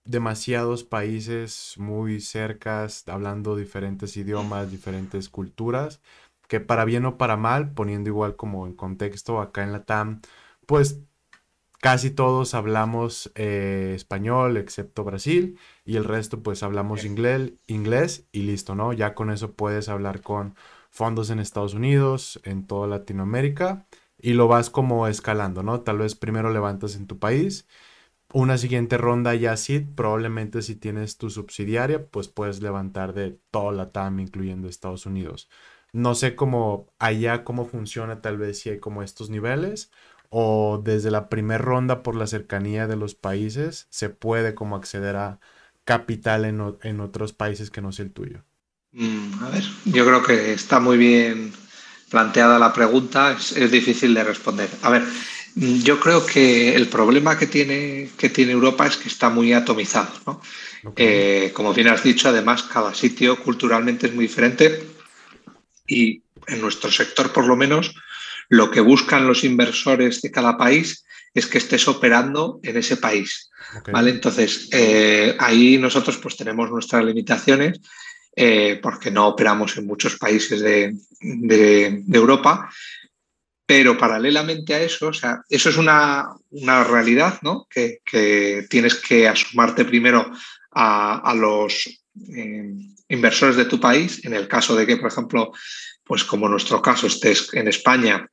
demasiados 0.05 0.83
países 0.83 1.75
muy 1.77 2.21
cercas, 2.21 3.07
hablando 3.07 3.55
diferentes 3.55 4.17
idiomas, 4.17 4.71
diferentes 4.71 5.29
culturas, 5.29 6.01
que 6.47 6.59
para 6.59 6.85
bien 6.85 7.05
o 7.05 7.17
para 7.17 7.37
mal, 7.37 7.73
poniendo 7.73 8.09
igual 8.09 8.35
como 8.35 8.67
en 8.67 8.75
contexto 8.75 9.41
acá 9.41 9.63
en 9.63 9.71
la 9.73 9.85
TAM, 9.85 10.21
pues 10.65 11.01
casi 11.81 12.09
todos 12.09 12.53
hablamos 12.55 13.31
eh, 13.35 13.93
español, 13.95 14.57
excepto 14.57 15.03
Brasil, 15.03 15.59
y 15.85 15.97
el 15.97 16.03
resto 16.03 16.41
pues 16.41 16.63
hablamos 16.63 17.05
inglés, 17.05 17.53
inglés 17.67 18.27
y 18.31 18.41
listo, 18.41 18.75
¿no? 18.75 18.93
Ya 18.93 19.13
con 19.13 19.29
eso 19.29 19.53
puedes 19.53 19.89
hablar 19.89 20.21
con 20.21 20.55
fondos 20.89 21.29
en 21.29 21.39
Estados 21.39 21.73
Unidos, 21.73 22.39
en 22.43 22.65
toda 22.67 22.87
Latinoamérica, 22.87 23.85
y 24.17 24.33
lo 24.33 24.47
vas 24.47 24.69
como 24.69 25.07
escalando, 25.07 25.61
¿no? 25.61 25.81
Tal 25.81 25.99
vez 25.99 26.15
primero 26.15 26.51
levantas 26.51 26.95
en 26.95 27.07
tu 27.07 27.19
país, 27.19 27.67
una 28.33 28.57
siguiente 28.57 28.97
ronda 28.97 29.35
ya 29.35 29.55
sí, 29.55 29.79
probablemente 29.79 30.61
si 30.61 30.75
tienes 30.75 31.17
tu 31.17 31.29
subsidiaria, 31.29 32.07
pues 32.07 32.27
puedes 32.27 32.61
levantar 32.61 33.13
de 33.13 33.39
toda 33.51 33.71
la 33.71 33.91
TAM, 33.91 34.19
incluyendo 34.19 34.67
Estados 34.67 35.05
Unidos. 35.05 35.49
No 35.93 36.15
sé 36.15 36.35
cómo 36.35 36.87
allá, 36.99 37.43
cómo 37.43 37.65
funciona, 37.65 38.21
tal 38.21 38.37
vez 38.37 38.59
si 38.59 38.69
hay 38.71 38.79
como 38.79 39.03
estos 39.03 39.29
niveles, 39.29 39.91
o 40.37 40.81
desde 40.83 41.11
la 41.11 41.29
primera 41.29 41.63
ronda 41.63 42.03
por 42.03 42.13
la 42.13 42.27
cercanía 42.27 42.87
de 42.87 42.97
los 42.97 43.15
países 43.15 43.87
se 43.89 44.09
puede 44.09 44.53
como 44.53 44.75
acceder 44.75 45.15
a 45.15 45.39
capital 45.85 46.43
en, 46.43 46.61
en 46.83 46.99
otros 46.99 47.31
países 47.31 47.71
que 47.71 47.81
no 47.81 47.93
sea 47.93 48.03
el 48.03 48.11
tuyo? 48.11 48.43
Mm, 48.91 49.41
a 49.41 49.49
ver, 49.49 49.63
yo 49.85 50.05
creo 50.05 50.21
que 50.21 50.51
está 50.51 50.81
muy 50.81 50.97
bien 50.97 51.53
planteada 52.09 52.59
la 52.59 52.73
pregunta, 52.73 53.31
es, 53.31 53.53
es, 53.53 53.71
difícil 53.71 54.13
de 54.13 54.25
responder. 54.25 54.69
A 54.81 54.89
ver, 54.89 55.03
yo 55.55 56.01
creo 56.01 56.25
que 56.25 56.75
el 56.75 56.89
problema 56.89 57.37
que 57.37 57.47
tiene, 57.47 58.09
que 58.17 58.27
tiene 58.27 58.51
Europa 58.51 58.87
es 58.87 58.97
que 58.97 59.07
está 59.07 59.29
muy 59.29 59.53
atomizado. 59.53 60.11
¿no? 60.25 60.41
Okay. 60.83 61.07
Eh, 61.07 61.51
como 61.53 61.73
bien 61.73 61.87
has 61.87 62.03
dicho, 62.03 62.27
además, 62.27 62.63
cada 62.63 62.93
sitio 62.93 63.41
culturalmente 63.41 64.07
es 64.07 64.13
muy 64.13 64.25
diferente 64.25 64.85
y 65.87 66.23
en 66.47 66.59
nuestro 66.59 66.91
sector, 66.91 67.31
por 67.31 67.47
lo 67.47 67.55
menos, 67.55 67.95
lo 68.49 68.71
que 68.71 68.81
buscan 68.81 69.27
los 69.27 69.43
inversores 69.43 70.21
de 70.21 70.31
cada 70.31 70.57
país 70.57 71.03
es 71.33 71.47
que 71.47 71.57
estés 71.57 71.87
operando 71.87 72.59
en 72.63 72.77
ese 72.77 72.97
país. 72.97 73.49
Okay. 73.79 73.93
¿vale? 73.93 74.11
Entonces, 74.11 74.69
eh, 74.71 75.35
ahí 75.39 75.77
nosotros 75.77 76.17
pues 76.17 76.37
tenemos 76.37 76.71
nuestras 76.71 77.03
limitaciones 77.03 77.79
eh, 78.35 78.79
porque 78.81 79.11
no 79.11 79.27
operamos 79.27 79.77
en 79.77 79.85
muchos 79.85 80.17
países 80.17 80.61
de, 80.61 80.95
de, 81.21 82.03
de, 82.05 82.17
Europa, 82.17 82.69
pero 83.65 83.97
paralelamente 83.97 84.73
a 84.73 84.81
eso, 84.81 85.07
o 85.07 85.13
sea, 85.13 85.41
eso 85.49 85.69
es 85.69 85.77
una, 85.77 86.35
una 86.49 86.83
realidad 86.83 87.39
¿no? 87.43 87.65
que, 87.69 87.99
que, 88.03 88.65
tienes 88.69 88.95
que 88.95 89.27
asumarte 89.27 89.85
primero 89.85 90.29
a, 90.71 91.19
a 91.19 91.33
los 91.33 91.87
eh, 92.35 92.73
inversores 93.07 93.55
de 93.55 93.65
tu 93.65 93.79
país, 93.79 94.23
en 94.25 94.33
el 94.33 94.47
caso 94.47 94.75
de 94.75 94.85
que, 94.85 94.97
por 94.97 95.09
ejemplo, 95.09 95.53
pues 96.03 96.23
como 96.23 96.45
en 96.47 96.51
nuestro 96.51 96.81
caso 96.81 97.07
estés 97.07 97.53
en 97.53 97.67
España 97.67 98.29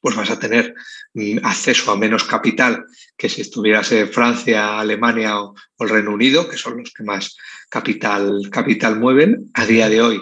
pues 0.00 0.16
vas 0.16 0.30
a 0.30 0.38
tener 0.38 0.74
mm, 1.14 1.38
acceso 1.42 1.90
a 1.90 1.96
menos 1.96 2.24
capital 2.24 2.84
que 3.16 3.28
si 3.28 3.40
estuvieras 3.40 3.90
en 3.92 4.08
Francia, 4.08 4.78
Alemania 4.78 5.40
o, 5.40 5.54
el 5.80 5.88
Reino 5.88 6.12
Unido, 6.12 6.48
que 6.48 6.56
son 6.56 6.78
los 6.78 6.92
que 6.92 7.02
más 7.02 7.36
capital, 7.68 8.48
capital 8.50 8.98
mueven. 8.98 9.50
A 9.54 9.66
día 9.66 9.88
de 9.88 10.00
hoy, 10.00 10.20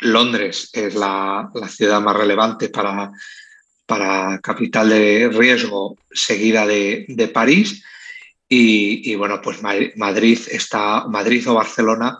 Londres 0.00 0.70
es 0.72 0.94
la, 0.94 1.50
la 1.54 1.68
ciudad 1.68 2.00
más 2.00 2.16
relevante 2.16 2.68
para, 2.68 3.10
para, 3.86 4.38
capital 4.40 4.88
de 4.90 5.28
riesgo, 5.32 5.98
seguida 6.10 6.66
de, 6.66 7.06
de 7.08 7.28
París. 7.28 7.84
Y, 8.48 9.10
y, 9.10 9.14
bueno, 9.14 9.40
pues 9.40 9.62
Madrid, 9.62 10.40
está, 10.50 11.06
Madrid 11.06 11.48
o 11.48 11.54
Barcelona 11.54 12.18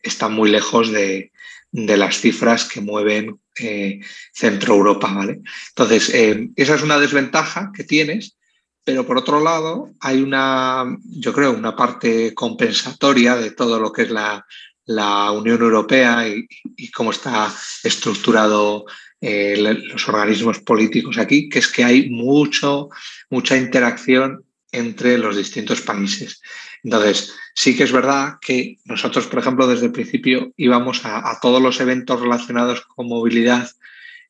están 0.00 0.32
muy 0.32 0.50
lejos 0.50 0.92
de, 0.92 1.32
de 1.72 1.96
las 1.96 2.20
cifras 2.20 2.64
que 2.64 2.80
mueven 2.80 3.40
eh, 3.58 4.00
Centro 4.32 4.74
Europa, 4.74 5.12
¿vale? 5.12 5.40
Entonces, 5.68 6.10
eh, 6.14 6.50
esa 6.56 6.74
es 6.74 6.82
una 6.82 6.98
desventaja 6.98 7.70
que 7.74 7.84
tienes, 7.84 8.36
pero 8.84 9.06
por 9.06 9.18
otro 9.18 9.40
lado, 9.40 9.90
hay 10.00 10.22
una, 10.22 10.84
yo 11.04 11.32
creo, 11.32 11.52
una 11.52 11.76
parte 11.76 12.34
compensatoria 12.34 13.36
de 13.36 13.52
todo 13.52 13.78
lo 13.78 13.92
que 13.92 14.02
es 14.02 14.10
la, 14.10 14.44
la 14.86 15.30
Unión 15.30 15.60
Europea 15.60 16.26
y, 16.28 16.90
cómo 16.90 17.12
está 17.12 17.52
estructurado 17.84 18.84
eh, 19.20 19.56
los 19.56 20.08
organismos 20.08 20.58
políticos 20.60 21.18
aquí, 21.18 21.48
que 21.48 21.60
es 21.60 21.68
que 21.68 21.84
hay 21.84 22.10
mucho, 22.10 22.88
mucha 23.30 23.56
interacción 23.56 24.44
entre 24.72 25.18
los 25.18 25.36
distintos 25.36 25.80
países. 25.80 26.40
Entonces, 26.82 27.34
sí 27.54 27.76
que 27.76 27.84
es 27.84 27.92
verdad 27.92 28.38
que 28.40 28.78
nosotros, 28.84 29.26
por 29.26 29.38
ejemplo, 29.38 29.66
desde 29.66 29.86
el 29.86 29.92
principio 29.92 30.52
íbamos 30.56 31.02
a, 31.04 31.38
todos 31.40 31.62
los 31.62 31.80
eventos 31.80 32.20
relacionados 32.20 32.82
con 32.82 33.08
movilidad 33.08 33.70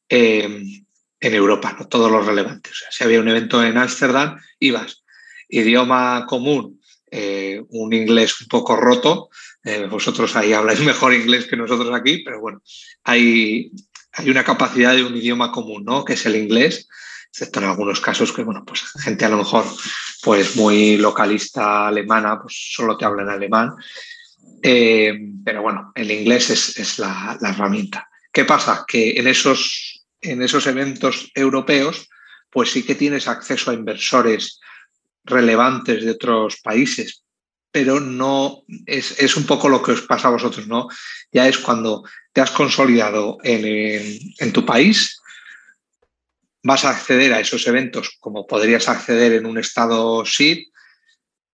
eh, 0.08 0.62
en 1.20 1.34
Europa, 1.34 1.76
todos 1.88 2.10
los 2.10 2.26
relevantes. 2.26 2.72
O 2.72 2.74
sea, 2.74 2.88
si 2.90 3.04
había 3.04 3.20
un 3.20 3.28
evento 3.28 3.62
en 3.64 3.78
Ámsterdam, 3.78 4.38
ibas. 4.58 5.02
Idioma 5.48 6.26
común, 6.26 6.80
eh, 7.10 7.62
un 7.68 7.92
inglés 7.92 8.40
un 8.40 8.48
poco 8.48 8.76
roto. 8.76 9.30
Eh, 9.64 9.86
vosotros 9.86 10.34
ahí 10.36 10.52
habláis 10.52 10.80
mejor 10.84 11.14
inglés 11.14 11.46
que 11.46 11.56
nosotros 11.56 11.94
aquí, 11.94 12.22
pero 12.24 12.40
bueno, 12.40 12.62
hay, 13.04 13.70
hay 14.12 14.30
una 14.30 14.44
capacidad 14.44 14.94
de 14.94 15.04
un 15.04 15.16
idioma 15.16 15.52
común, 15.52 15.84
¿no? 15.84 16.04
Que 16.04 16.14
es 16.14 16.26
el 16.26 16.36
inglés 16.36 16.88
excepto 17.32 17.60
en 17.60 17.66
algunos 17.66 17.98
casos 17.98 18.30
que, 18.30 18.42
bueno, 18.42 18.62
pues 18.62 18.82
gente 19.02 19.24
a 19.24 19.30
lo 19.30 19.38
mejor 19.38 19.64
pues 20.22 20.54
muy 20.54 20.98
localista 20.98 21.88
alemana, 21.88 22.38
pues 22.38 22.72
solo 22.74 22.98
te 22.98 23.06
habla 23.06 23.22
en 23.22 23.30
alemán. 23.30 23.74
Eh, 24.62 25.18
pero 25.42 25.62
bueno, 25.62 25.92
el 25.94 26.10
inglés 26.10 26.50
es, 26.50 26.78
es 26.78 26.98
la, 26.98 27.38
herramienta. 27.40 28.06
¿Qué 28.30 28.44
pasa? 28.44 28.84
Que 28.86 29.12
en 29.12 29.26
esos, 29.28 30.04
en 30.20 30.42
esos 30.42 30.66
eventos 30.66 31.32
europeos, 31.34 32.10
pues 32.50 32.70
sí 32.70 32.82
que 32.82 32.96
tienes 32.96 33.26
acceso 33.26 33.70
a 33.70 33.74
inversores 33.74 34.60
relevantes 35.24 36.04
de 36.04 36.10
otros 36.10 36.58
países, 36.62 37.24
pero 37.70 37.98
no 37.98 38.62
es, 38.84 39.18
es, 39.18 39.36
un 39.38 39.46
poco 39.46 39.70
lo 39.70 39.82
que 39.82 39.92
os 39.92 40.02
pasa 40.02 40.28
a 40.28 40.32
vosotros, 40.32 40.68
¿no? 40.68 40.88
Ya 41.32 41.48
es 41.48 41.56
cuando 41.56 42.04
te 42.34 42.42
has 42.42 42.50
consolidado 42.50 43.38
en, 43.42 44.18
en 44.38 44.52
tu 44.52 44.66
país, 44.66 45.21
vas 46.62 46.84
a 46.84 46.90
acceder 46.90 47.32
a 47.32 47.40
esos 47.40 47.66
eventos 47.66 48.16
como 48.20 48.46
podrías 48.46 48.88
acceder 48.88 49.32
en 49.32 49.46
un 49.46 49.58
estado 49.58 50.24
SID, 50.24 50.68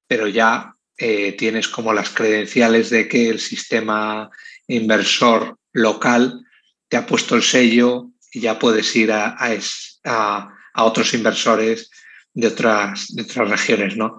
pero 0.07 0.29
ya 0.29 0.75
eh, 0.97 1.33
tienes 1.33 1.69
como 1.69 1.93
las 1.93 2.11
credenciales 2.11 2.91
de 2.91 3.09
que 3.09 3.29
el 3.29 3.41
sistema 3.41 4.31
inversor 4.67 5.59
local 5.73 6.45
te 6.89 6.97
ha 6.97 7.07
puesto 7.07 7.37
el 7.37 7.43
sello 7.43 8.11
y 8.33 8.41
ya 8.41 8.59
puedes 8.59 8.95
ir 8.97 9.13
a, 9.13 9.37
a, 9.39 10.55
a 10.75 10.85
otros 10.85 11.15
inversores 11.15 11.91
de 12.35 12.49
otras, 12.49 13.15
de 13.15 13.23
otras 13.23 13.49
regiones, 13.49 13.97
¿no? 13.97 14.19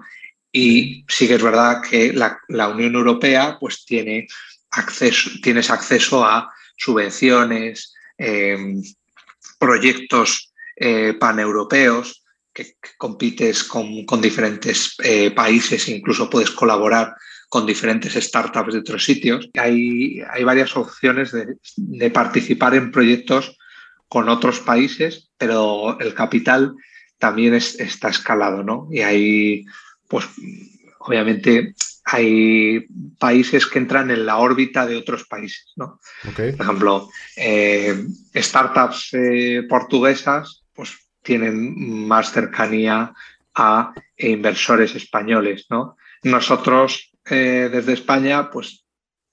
Y 0.52 1.04
sí 1.08 1.28
que 1.28 1.34
es 1.34 1.42
verdad 1.42 1.80
que 1.88 2.12
la, 2.12 2.38
la 2.48 2.68
Unión 2.68 2.94
Europea 2.94 3.56
pues 3.60 3.84
tiene 3.84 4.26
acceso, 4.70 5.30
tienes 5.42 5.70
acceso 5.70 6.24
a 6.24 6.52
subvenciones, 6.76 7.94
em, 8.18 8.82
proyectos 9.58 10.49
eh, 10.80 11.12
paneuropeos, 11.12 12.24
que, 12.54 12.76
compites 12.96 13.64
con, 13.64 14.20
diferentes 14.20 14.96
eh, 15.04 15.30
países 15.30 15.86
e 15.86 15.92
incluso 15.92 16.30
puedes 16.30 16.50
colaborar 16.50 17.14
con 17.50 17.66
diferentes 17.66 18.14
startups 18.14 18.72
de 18.72 18.80
otros 18.80 19.04
sitios. 19.04 19.50
Hay, 19.58 20.22
hay 20.30 20.42
varias 20.42 20.74
opciones 20.76 21.32
de, 21.76 22.10
participar 22.10 22.74
en 22.74 22.90
proyectos 22.90 23.58
con 24.08 24.30
otros 24.30 24.60
países, 24.60 25.30
pero 25.36 26.00
el 26.00 26.14
capital 26.14 26.74
también 27.18 27.52
está 27.52 28.08
escalado, 28.08 28.62
¿no? 28.62 28.88
Y 28.90 29.00
hay, 29.00 29.66
pues, 30.08 30.26
obviamente, 31.00 31.74
hay 32.04 32.86
países 33.18 33.66
que 33.66 33.78
entran 33.78 34.10
en 34.10 34.24
la 34.24 34.38
órbita 34.38 34.86
de 34.86 34.96
otros 34.96 35.26
países, 35.26 35.72
¿no? 35.76 36.00
Por 36.34 36.44
ejemplo, 36.44 37.10
eh, 37.36 38.06
startups 38.34 39.10
eh, 39.12 39.62
portuguesas, 39.68 40.64
pues, 40.80 40.96
tienen 41.22 42.08
más 42.08 42.32
cercanía 42.32 43.12
a 43.54 43.92
inversores 44.16 44.94
españoles, 44.94 45.66
¿no? 45.68 45.98
Nosotros, 46.22 47.12
eh, 47.28 47.68
desde 47.70 47.92
España, 47.92 48.50
pues, 48.50 48.86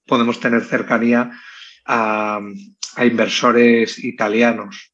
podemos 0.06 0.38
tener 0.40 0.62
cercanía 0.62 1.30
a 1.86 2.42
inversores 3.02 3.98
italianos 4.04 4.92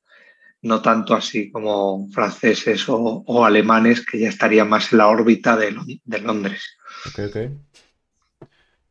no 0.62 0.80
tanto 0.80 1.14
así 1.14 1.50
como 1.50 2.08
franceses 2.10 2.84
o, 2.88 3.44
alemanes, 3.44 4.06
que 4.06 4.20
ya 4.20 4.28
estarían 4.28 4.68
más 4.68 4.92
en 4.92 4.98
la 4.98 5.08
órbita 5.08 5.56
de, 5.56 5.72
Londres. 6.20 6.62
Ok, 7.06 7.18
ok. 7.28 7.36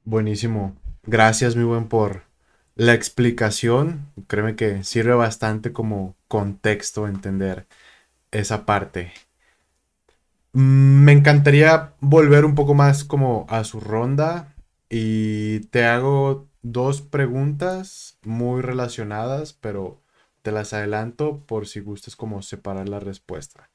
Buenísimo. 0.04 0.76
Gracias, 1.04 1.56
mi 1.56 1.64
buen, 1.64 1.88
por 1.88 2.26
la 2.76 2.94
explicación. 2.94 4.12
Créeme 4.28 4.56
que 4.56 4.84
sirve 4.84 5.14
bastante 5.14 5.74
como 5.74 6.16
contexto 6.28 7.08
entender 7.08 7.68
esa 8.32 8.66
parte. 8.66 9.14
Mm, 10.54 11.04
me 11.04 11.12
encantaría 11.12 11.94
volver 12.00 12.46
un 12.46 12.56
poco 12.56 12.74
más 12.74 13.04
como 13.04 13.46
a 13.50 13.64
su 13.64 13.80
ronda 13.80 14.56
y 14.90 15.62
te 15.72 15.86
hago 15.86 16.48
dos 16.62 17.02
preguntas 17.02 18.20
muy 18.24 18.62
relacionadas, 18.62 19.54
pero 19.54 20.02
te 20.44 20.52
las 20.52 20.74
adelanto 20.74 21.46
por 21.46 21.68
si 21.68 21.80
gustes 21.80 22.16
como 22.16 22.42
separar 22.42 22.90
la 22.90 23.00
respuesta. 23.00 23.70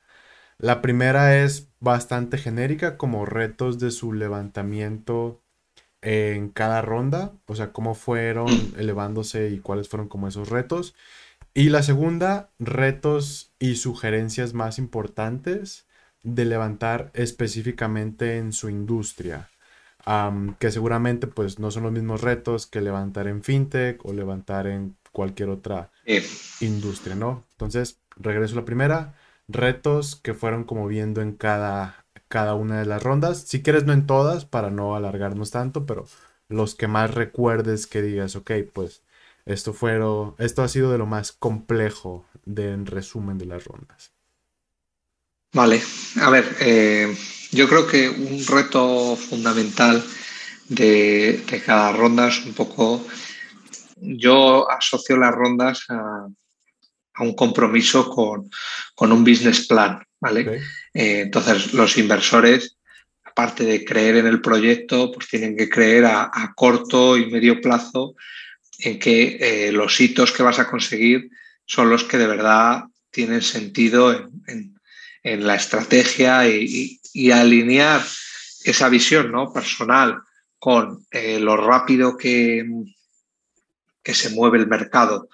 La 0.59 0.83
primera 0.83 1.39
es 1.39 1.71
bastante 1.81 2.39
genérica, 2.39 2.97
como 2.97 3.27
retos 3.27 3.79
de 3.79 3.91
su 3.91 4.13
levantamiento 4.13 5.43
en 6.03 6.49
cada 6.51 6.83
ronda, 6.83 7.33
o 7.47 7.55
sea, 7.55 7.73
cómo 7.73 7.95
fueron 7.95 8.47
mm. 8.47 8.75
elevándose 8.79 9.51
y 9.51 9.59
cuáles 9.59 9.89
fueron 9.89 10.09
como 10.09 10.29
esos 10.29 10.49
retos. 10.49 10.95
Y 11.55 11.71
la 11.71 11.83
segunda, 11.83 12.51
retos 12.59 13.53
y 13.59 13.77
sugerencias 13.77 14.55
más 14.55 14.79
importantes 14.79 15.89
de 16.23 16.45
levantar 16.45 17.11
específicamente 17.15 18.39
en 18.39 18.53
su 18.53 18.69
industria. 18.69 19.51
que 20.59 20.71
seguramente 20.71 21.27
pues 21.27 21.59
no 21.59 21.71
son 21.71 21.83
los 21.83 21.93
mismos 21.93 22.23
retos 22.23 22.67
que 22.67 22.81
levantar 22.81 23.27
en 23.27 23.43
fintech 23.43 24.03
o 24.07 24.13
levantar 24.13 24.67
en 24.67 24.97
cualquier 25.13 25.51
otra 25.51 25.91
industria, 26.61 27.15
¿no? 27.15 27.45
Entonces, 27.53 28.01
regreso 28.17 28.55
a 28.55 28.61
la 28.61 28.65
primera. 28.65 29.15
Retos 29.49 30.17
que 30.17 30.35
fueron 30.35 30.65
como 30.65 30.87
viendo 30.87 31.21
en 31.23 31.33
cada, 31.33 32.07
cada 32.29 32.55
una 32.55 32.79
de 32.79 32.87
las 32.87 33.03
rondas. 33.03 33.45
Si 33.47 33.63
quieres, 33.63 33.85
no 33.85 33.93
en 33.93 34.07
todas, 34.07 34.45
para 34.45 34.71
no 34.71 34.95
alargarnos 34.95 35.51
tanto, 35.51 35.87
pero 35.87 36.07
los 36.49 36.75
que 36.75 36.87
más 36.87 37.15
recuerdes 37.15 37.87
que 37.87 38.03
digas, 38.03 38.37
ok, 38.37 38.53
pues 38.73 39.03
esto, 39.47 39.73
fueron, 39.73 40.35
esto 40.39 40.63
ha 40.63 40.69
sido 40.69 40.93
de 40.93 40.99
lo 40.99 41.07
más 41.07 41.33
complejo 41.33 42.27
de, 42.45 42.73
en 42.73 42.87
resumen 42.87 43.39
de 43.39 43.47
las 43.47 43.65
rondas. 43.65 44.13
Vale, 45.53 45.83
a 46.21 46.31
ver, 46.31 46.57
eh, 46.61 47.17
yo 47.53 47.69
creo 47.69 47.87
que 47.87 48.09
un 48.09 48.45
reto 48.47 49.17
fundamental 49.17 50.05
de, 50.69 51.43
de 51.51 51.63
cada 51.63 51.93
ronda 51.93 52.29
es 52.29 52.45
un 52.45 52.53
poco 52.53 53.03
yo 54.01 54.71
asocio 54.71 55.17
las 55.17 55.35
rondas 55.35 55.85
a, 55.89 56.27
un 57.21 57.35
compromiso 57.35 58.09
con, 58.09 58.49
un 59.13 59.25
business 59.25 59.67
plan, 59.67 60.01
¿vale? 60.21 60.61
Eh, 60.95 61.21
entonces, 61.21 61.73
los 61.75 61.97
inversores, 61.99 62.77
aparte 63.25 63.65
de 63.65 63.85
creer 63.85 64.17
en 64.17 64.27
el 64.27 64.41
proyecto, 64.41 65.13
pues 65.13 65.29
tienen 65.29 65.57
que 65.57 65.69
creer 65.69 66.07
a, 66.07 66.53
corto 66.57 67.17
y 67.17 67.31
medio 67.31 67.61
plazo 67.61 68.15
en 68.79 68.99
que 68.99 69.39
eh, 69.41 69.73
los 69.73 70.01
hitos 70.01 70.33
que 70.33 70.43
vas 70.43 70.59
a 70.59 70.69
conseguir 70.69 71.31
son 71.67 71.91
los 71.91 72.05
que 72.05 72.19
de 72.19 72.27
verdad 72.27 72.85
tienen 73.11 73.43
sentido 73.43 74.31
en, 74.47 74.75
la 75.23 75.57
estrategia 75.57 76.49
y, 76.49 77.01
alinear 77.31 78.01
esa 78.65 78.89
visión 78.89 79.31
¿no? 79.31 79.53
personal 79.53 80.23
con 80.59 81.05
eh, 81.11 81.39
lo 81.39 81.57
rápido 81.59 82.17
que, 82.17 82.65
que 84.03 84.15
se 84.15 84.31
mueve 84.31 84.57
el 84.57 84.69
mercado 84.69 85.29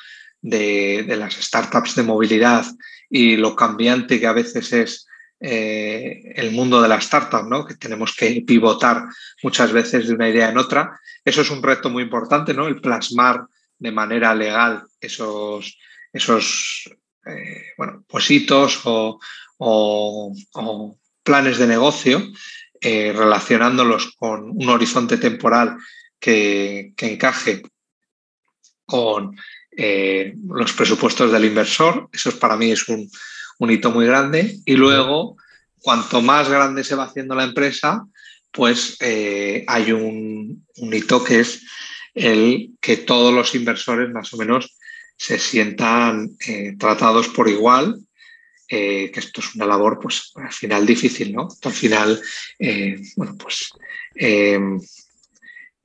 de, 0.45 1.05
las 1.17 1.35
startups 1.35 1.95
de 1.95 2.03
movilidad 2.03 2.67
y 3.09 3.37
lo 3.37 3.55
cambiante 3.55 4.19
que 4.19 4.27
a 4.27 4.33
veces 4.33 4.73
es 4.73 5.07
eh, 5.41 6.33
el 6.37 6.53
mundo 6.53 6.81
de 6.81 6.89
la 6.89 6.97
startup, 6.97 7.47
¿no? 7.49 7.67
que 7.67 7.75
tenemos 7.75 8.15
que 8.15 8.43
pivotar 8.47 9.05
muchas 9.43 9.73
veces 9.73 10.09
de 10.09 10.15
una 10.15 10.29
idea 10.29 10.49
en 10.49 10.59
otra. 10.59 10.99
Eso 11.25 11.43
es 11.43 11.51
un 11.51 11.63
reto 11.63 11.91
muy 11.91 12.03
importante, 12.03 12.55
¿no? 12.55 12.67
el 12.67 12.81
plasmar 12.81 13.45
de 13.79 13.93
manera 13.93 14.35
legal 14.35 14.85
esos, 15.01 15.79
esos 16.13 16.89
eh, 17.27 17.73
bueno, 17.77 18.05
pues 18.09 18.31
hitos 18.31 18.81
o, 18.85 19.21
planes 21.23 21.59
de 21.59 21.67
negocio, 21.67 22.23
eh, 22.81 23.13
relacionándolos 23.17 24.15
con 24.17 24.51
un 24.51 24.69
horizonte 24.69 25.17
temporal 25.17 25.77
que, 26.21 26.93
que 26.97 27.13
encaje 27.13 27.63
con 28.85 29.37
eh, 29.77 30.35
los 30.47 30.73
presupuestos 30.73 31.33
del 31.33 31.45
inversor. 31.45 32.09
Eso 32.13 32.39
para 32.39 32.57
mí 32.57 32.71
es 32.71 32.89
un, 32.89 33.11
hito 33.71 33.91
muy 33.91 34.07
grande. 34.07 34.59
Y 34.65 34.75
luego, 34.75 35.37
cuanto 35.81 36.23
más 36.23 36.49
grande 36.49 36.85
se 36.85 36.95
va 36.95 37.05
haciendo 37.05 37.35
la 37.35 37.45
empresa, 37.45 38.05
pues 38.51 38.97
eh, 39.01 39.65
hay 39.67 39.93
un, 39.93 40.67
hito 40.77 41.25
que 41.25 41.41
es 41.41 41.63
el 42.15 42.71
que 42.81 42.99
todos 42.99 43.35
los 43.35 43.55
inversores 43.55 44.11
más 44.11 44.33
o 44.33 44.37
menos 44.37 44.77
se 45.17 45.39
sientan 45.39 46.31
eh, 46.47 46.75
tratados 46.79 47.29
por 47.29 47.49
igual, 47.49 48.01
que 48.67 49.13
esto 49.15 49.41
es 49.41 49.55
una 49.55 49.67
labor 49.67 50.01
pues 50.03 50.33
al 50.35 50.53
final 50.53 50.85
difícil, 50.85 51.33
¿no? 51.33 51.47
Al 51.63 51.73
final, 51.73 52.21
bueno, 53.15 53.37
pues 53.39 53.71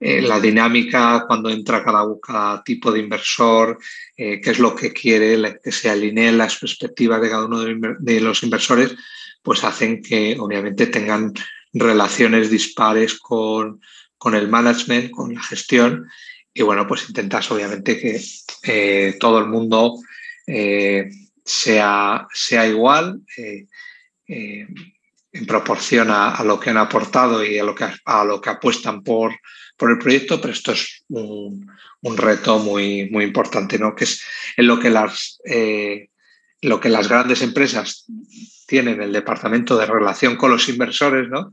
eh, 0.02 0.22
la 0.22 0.40
dinámica 0.40 1.26
cuando 1.28 1.50
entra 1.50 1.84
cada, 1.84 2.64
tipo 2.64 2.92
de 2.92 3.00
inversor, 3.00 3.78
eh, 4.16 4.40
qué 4.40 4.52
es 4.52 4.60
lo 4.60 4.74
que 4.74 4.94
quiere, 4.94 5.60
que 5.62 5.72
se 5.74 5.90
alineen 5.90 6.38
las 6.38 6.58
perspectivas 6.58 7.22
de 7.22 7.30
cada 7.30 7.46
uno 7.46 7.60
de 7.60 8.22
los 8.22 8.44
inversores, 8.44 8.96
pues 9.42 9.64
hacen 9.64 10.02
que 10.02 10.38
obviamente 10.40 10.88
tengan 10.88 11.34
relaciones 11.74 12.50
dispares 12.50 13.20
con, 13.20 13.82
el 14.34 14.48
management, 14.48 15.12
con 15.12 15.34
la 15.34 15.44
gestión. 15.44 16.08
Y 16.54 16.62
bueno, 16.62 16.88
pues 16.88 17.08
intentas 17.10 17.52
obviamente 17.52 18.00
que 18.00 18.22
eh, 18.64 19.18
todo 19.20 19.40
el 19.40 19.48
mundo 19.48 19.96
sea, 21.46 22.28
sea 22.34 22.68
igual 22.68 23.22
en 25.32 25.46
proporción 25.46 26.10
a, 26.10 26.44
lo 26.44 26.60
que 26.60 26.72
han 26.72 26.78
aportado 26.78 27.44
y 27.44 27.60
a 27.60 27.64
lo 27.64 27.76
que, 27.76 27.86
a 28.06 28.24
lo 28.24 28.42
que 28.42 28.50
apuestan 28.50 29.04
por, 29.04 29.36
por 29.78 29.92
el 29.92 30.00
proyecto, 30.00 30.42
pero 30.42 30.54
esto 30.54 30.72
es 30.72 31.04
un, 31.10 31.68
reto 32.18 32.60
muy, 32.60 33.10
muy 33.12 33.26
importante, 33.26 33.78
¿no? 33.78 33.96
que 33.96 34.06
es 34.06 34.22
en 34.58 34.68
lo 34.68 34.80
que, 34.80 34.90
las, 34.90 35.40
eh, 35.46 36.10
lo 36.62 36.80
que 36.80 36.90
las 36.90 37.08
grandes 37.08 37.42
empresas 37.42 38.06
tienen, 38.66 39.02
el 39.02 39.12
departamento 39.12 39.78
de 39.78 39.86
relación 39.86 40.36
con 40.36 40.52
los 40.52 40.70
inversores, 40.70 41.28
¿no? 41.28 41.52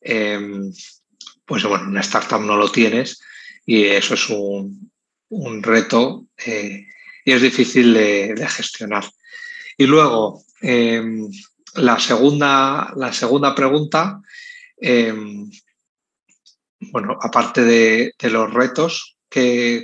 Em, 0.00 0.72
pues 1.44 1.64
bueno, 1.64 1.88
una 1.88 2.00
startup 2.00 2.40
no 2.40 2.56
lo 2.56 2.70
tienes 2.70 3.20
y 3.66 3.84
eso 3.84 4.14
es 4.14 4.30
un, 4.30 4.90
reto 5.62 6.26
eh, 6.46 6.86
y 7.24 7.32
es 7.32 7.42
difícil 7.42 7.92
de, 7.92 8.46
gestionar. 8.48 9.04
Y 9.76 9.86
luego, 9.86 10.42
em, 10.60 11.28
la, 11.76 11.98
segunda, 11.98 12.92
la 12.96 13.12
segunda 13.12 13.54
pregunta, 13.54 14.20
em, 14.76 15.50
bueno, 16.92 17.18
aparte 17.20 17.64
de, 17.64 18.14
los 18.30 18.52
retos, 18.52 19.16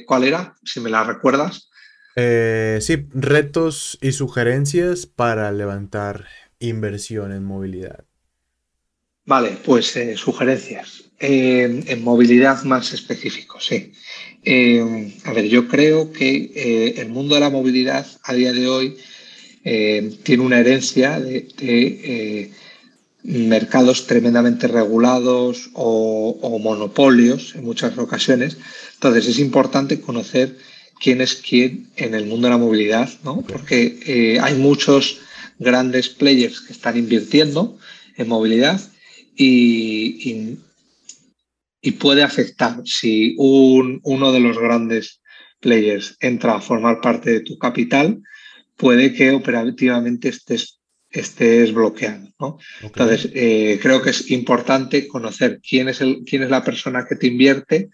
¿cuál 0.07 0.25
era? 0.25 0.55
Si 0.65 0.81
me 0.81 0.91
la 0.91 1.05
recuerdas. 1.05 1.71
Eh, 2.17 2.79
sí, 2.81 3.07
retos 3.11 3.99
y 4.01 4.13
sugerencias 4.13 5.07
para 5.07 5.51
levantar 5.53 6.27
inversión 6.59 7.33
en 7.33 7.45
movilidad. 7.45 8.05
Vale, 9.25 9.59
pues 9.65 9.97
eh, 9.97 10.17
sugerencias. 10.17 11.05
en 11.19 12.03
movilidad 12.03 12.63
más 12.65 12.95
específico, 12.95 13.61
sí. 13.61 13.93
a 15.25 15.33
ver, 15.33 15.47
yo 15.49 15.69
creo 15.69 16.13
que 16.13 16.95
el 16.97 17.11
mundo 17.11 17.35
de 17.35 17.43
la 17.43 17.51
movilidad 17.51 18.07
a 18.23 18.33
día 18.33 18.53
de 18.53 18.67
hoy 18.67 18.97
tiene 19.63 20.43
una 20.43 20.61
herencia 20.61 21.21
de, 21.21 22.51
mercados 23.23 24.07
tremendamente 24.07 24.67
regulados 24.67 25.71
o, 25.75 26.59
monopolios 26.63 27.55
en 27.55 27.65
muchas 27.65 27.97
ocasiones. 27.99 28.57
Entonces 28.95 29.27
es 29.27 29.39
importante 29.39 30.01
conocer 30.01 30.57
quién 31.01 31.21
es 31.21 31.35
quién 31.37 31.89
en 31.97 32.15
el 32.15 32.27
mundo 32.27 32.47
de 32.47 32.53
la 32.53 32.59
movilidad, 32.59 33.11
¿no? 33.25 33.43
Porque 33.43 33.99
eh, 34.07 34.39
hay 34.41 34.55
muchos 34.55 35.19
grandes 35.59 36.09
players 36.09 36.61
que 36.61 36.73
están 36.73 36.97
invirtiendo 36.97 37.79
en 38.17 38.29
movilidad 38.29 38.81
y, 39.37 40.59
y, 41.83 41.91
puede 41.93 42.23
afectar 42.23 42.83
si 42.85 43.35
uno 43.39 44.33
de 44.33 44.41
los 44.41 44.59
grandes 44.59 45.21
players 45.61 46.17
entra 46.21 46.57
a 46.57 46.61
formar 46.61 47.01
parte 47.01 47.31
de 47.31 47.41
tu 47.41 47.59
capital, 47.59 48.23
puede 48.81 49.13
que 49.13 49.31
operativamente 49.31 50.31
estés, 50.31 50.81
estés 51.11 51.73
bloqueado. 51.73 52.29
¿no? 52.41 52.59
Entonces, 52.81 53.31
eh, 53.35 53.79
creo 53.81 54.01
que 54.01 54.11
es 54.11 54.31
importante 54.31 55.07
conocer 55.07 55.61
quién 55.61 55.89
es, 55.89 56.01
el, 56.01 56.23
quién 56.25 56.43
es 56.43 56.51
la 56.51 56.65
persona 56.65 57.05
que 57.07 57.17
te 57.17 57.27
invierte 57.27 57.91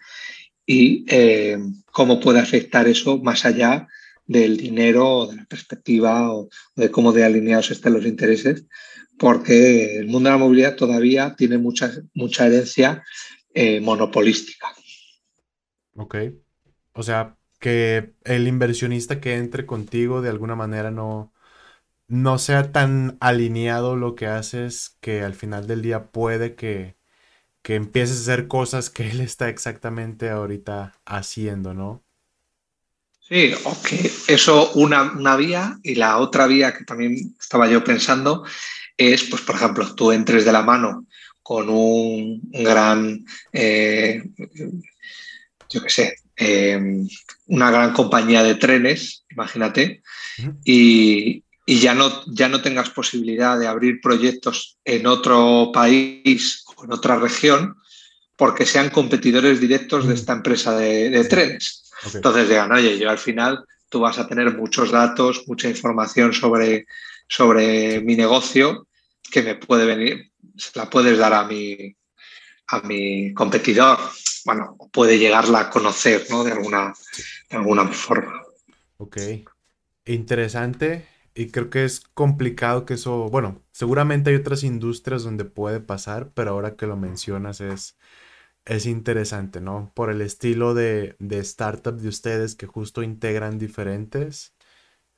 y 0.65 1.05
eh, 1.09 1.57
cómo 1.91 2.19
puede 2.19 2.39
afectar 2.39 2.87
eso 2.87 3.19
más 3.19 3.43
allá 3.45 3.87
del 4.25 4.57
dinero 4.57 5.09
o 5.09 5.27
de 5.27 5.35
la 5.35 5.45
perspectiva 5.45 6.31
o 6.33 6.49
de 6.75 6.89
cómo 6.89 7.11
de 7.11 7.25
alineados 7.25 7.71
estén 7.71 7.93
los 7.93 8.05
intereses, 8.05 8.65
porque 9.17 9.97
el 9.97 10.07
mundo 10.07 10.29
de 10.29 10.35
la 10.35 10.39
movilidad 10.39 10.75
todavía 10.75 11.35
tiene 11.37 11.57
mucha, 11.57 11.91
mucha 12.13 12.47
herencia 12.47 13.03
eh, 13.53 13.81
monopolística. 13.81 14.67
Ok. 15.95 16.15
O 16.93 17.03
sea, 17.03 17.37
que 17.59 18.13
el 18.23 18.47
inversionista 18.47 19.19
que 19.21 19.35
entre 19.37 19.65
contigo 19.65 20.21
de 20.21 20.29
alguna 20.29 20.55
manera 20.55 20.91
no, 20.91 21.33
no 22.07 22.39
sea 22.39 22.71
tan 22.71 23.17
alineado 23.21 23.95
lo 23.95 24.15
que 24.15 24.27
haces 24.27 24.97
que 25.01 25.23
al 25.23 25.35
final 25.35 25.67
del 25.67 25.81
día 25.81 26.11
puede 26.11 26.55
que 26.55 26.97
que 27.67 27.75
empieces 27.75 28.19
a 28.19 28.21
hacer 28.21 28.47
cosas 28.47 28.89
que 28.89 29.11
él 29.11 29.19
está 29.19 29.49
exactamente 29.49 30.29
ahorita 30.29 30.93
haciendo, 31.05 31.73
¿no? 31.73 32.01
Sí, 33.19 33.51
ok. 33.65 33.87
Eso 34.29 34.71
una, 34.75 35.11
una 35.11 35.35
vía 35.35 35.77
y 35.83 35.95
la 35.95 36.17
otra 36.19 36.47
vía 36.47 36.73
que 36.73 36.85
también 36.85 37.35
estaba 37.37 37.67
yo 37.67 37.83
pensando 37.83 38.45
es, 38.95 39.25
pues, 39.25 39.41
por 39.41 39.55
ejemplo, 39.55 39.93
tú 39.95 40.13
entres 40.13 40.45
de 40.45 40.53
la 40.53 40.61
mano 40.61 41.05
con 41.43 41.67
un, 41.69 42.41
gran, 42.53 43.25
eh, 43.51 44.23
yo 45.69 45.81
qué 45.83 45.89
sé, 45.89 46.15
eh, 46.35 46.79
una 47.47 47.71
gran 47.71 47.93
compañía 47.93 48.43
de 48.43 48.55
trenes, 48.55 49.23
imagínate, 49.29 50.01
y, 50.63 51.43
y 51.65 51.79
ya 51.79 51.93
no, 51.93 52.23
ya 52.27 52.47
no 52.47 52.61
tengas 52.61 52.89
posibilidad 52.89 53.59
de 53.59 53.67
abrir 53.67 53.99
proyectos 54.01 54.77
en 54.85 55.05
otro 55.05 55.71
país 55.73 56.63
o 56.75 56.85
en 56.85 56.93
otra 56.93 57.17
región 57.17 57.75
porque 58.37 58.65
sean 58.65 58.89
competidores 58.89 59.59
directos 59.59 60.07
de 60.07 60.13
esta 60.13 60.31
empresa 60.31 60.77
de, 60.77 61.25
trenes. 61.25 61.91
Entonces 62.13 62.47
digan, 62.47 62.71
oye, 62.71 62.97
yo 62.97 63.09
al 63.09 63.17
final 63.17 63.65
tú 63.89 63.99
vas 63.99 64.19
a 64.19 64.27
tener 64.27 64.55
muchos 64.55 64.91
datos, 64.91 65.43
mucha 65.47 65.67
información 65.67 66.33
sobre, 66.33 66.85
sobre 67.27 67.99
mi 68.01 68.15
negocio 68.15 68.87
que 69.31 69.41
me 69.41 69.55
puede 69.55 69.85
venir, 69.85 70.31
se 70.55 70.77
la 70.77 70.89
puedes 70.89 71.17
dar 71.17 71.33
a 71.33 71.45
mi, 71.45 71.95
a 72.67 72.79
mi 72.81 73.33
competidor. 73.33 73.97
Bueno, 74.47 74.77
puede 74.93 75.19
llegarla 75.19 75.59
a 75.59 75.69
conocer, 75.69 76.25
¿no? 76.29 76.45
De 76.45 76.53
alguna, 76.53 76.93
de 77.49 77.57
alguna 77.57 77.85
forma. 77.89 78.43
Ok. 78.95 79.17
Interesante. 80.05 81.05
Y 81.35 81.51
creo 81.51 81.69
que 81.69 81.83
es 81.83 81.99
complicado 81.99 82.85
que 82.85 82.93
eso, 82.93 83.27
bueno, 83.27 83.61
seguramente 83.73 84.29
hay 84.29 84.37
otras 84.37 84.63
industrias 84.63 85.23
donde 85.23 85.43
puede 85.43 85.81
pasar, 85.81 86.31
pero 86.33 86.51
ahora 86.51 86.77
que 86.77 86.87
lo 86.87 86.95
mencionas 86.95 87.59
es, 87.59 87.97
es 88.63 88.85
interesante, 88.85 89.59
¿no? 89.59 89.91
Por 89.93 90.09
el 90.09 90.21
estilo 90.21 90.73
de, 90.73 91.17
de 91.19 91.39
startup 91.39 91.97
de 91.97 92.07
ustedes 92.07 92.55
que 92.55 92.67
justo 92.67 93.03
integran 93.03 93.59
diferentes, 93.59 94.55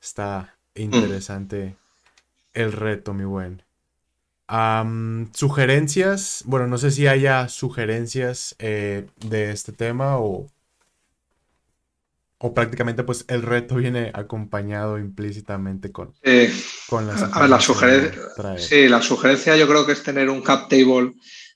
está 0.00 0.58
mm. 0.74 0.80
interesante 0.80 1.76
el 2.52 2.72
reto, 2.72 3.14
mi 3.14 3.24
buen. 3.24 3.62
Sugerencias, 5.32 6.42
bueno, 6.46 6.66
no 6.66 6.78
sé 6.78 6.90
si 6.90 7.06
haya 7.06 7.48
sugerencias 7.48 8.56
eh, 8.58 9.06
de 9.26 9.52
este 9.52 9.72
tema 9.72 10.18
o 10.18 10.48
o 12.42 12.54
prácticamente 12.54 13.04
pues 13.04 13.26
el 13.28 13.42
reto 13.42 13.74
viene 13.74 14.10
acompañado 14.14 14.98
implícitamente 14.98 15.92
con, 15.92 16.14
con 16.88 17.06
la 17.06 17.60
sugerencia. 17.60 18.22
Sí, 18.56 18.88
la 18.88 19.02
sugerencia 19.02 19.56
yo 19.58 19.68
creo 19.68 19.84
que 19.84 19.92
es 19.92 20.02
tener 20.02 20.30
un 20.30 20.40
cap 20.40 20.70
table 20.70 21.12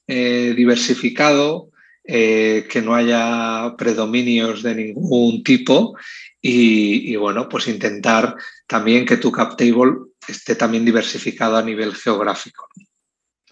eh, 0.07 0.53
diversificado, 0.55 1.71
eh, 2.05 2.67
que 2.71 2.83
no 2.83 2.95
haya 2.95 3.75
predominios 3.79 4.63
de 4.63 4.75
ningún 4.75 5.43
tipo 5.43 5.97
y, 6.43 7.17
bueno, 7.17 7.49
pues 7.49 7.67
intentar 7.69 8.37
también 8.67 9.07
que 9.07 9.17
tu 9.17 9.33
cap 9.33 9.57
table 9.57 9.95
esté 10.29 10.55
también 10.55 10.85
diversificado 10.85 11.57
a 11.57 11.63
nivel 11.63 11.95
geográfico. 11.95 12.69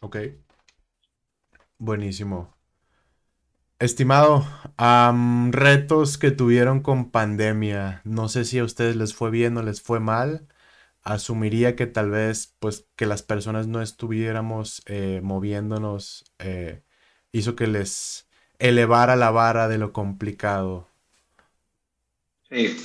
Ok. 0.03 0.17
Buenísimo. 1.79 2.57
Estimado, 3.79 4.45
retos 5.51 6.19
que 6.19 6.33
tuvieron 6.33 6.81
con 6.81 7.11
pandemia. 7.11 8.03
No 8.05 8.29
sé 8.29 8.45
si 8.45 8.59
a 8.59 8.65
ustedes 8.65 8.97
les 8.97 9.15
fue 9.15 9.31
bien 9.31 9.57
o 9.57 9.62
les 9.62 9.81
fue 9.81 10.01
mal. 10.01 10.49
Asumiría 11.03 11.77
que 11.77 11.87
tal 11.87 12.11
vez, 12.11 12.55
pues, 12.59 12.87
que 12.97 13.07
las 13.07 13.23
personas 13.23 13.69
no 13.69 13.81
estuviéramos 13.81 14.83
eh, 14.87 15.21
moviéndonos 15.23 16.25
eh, 16.41 16.83
hizo 17.31 17.55
que 17.57 17.69
les 17.69 18.29
elevara 18.59 19.15
la 19.15 19.31
vara 19.31 19.69
de 19.69 19.79
lo 19.79 19.93
complicado. 19.93 20.88
Sí, 22.51 22.77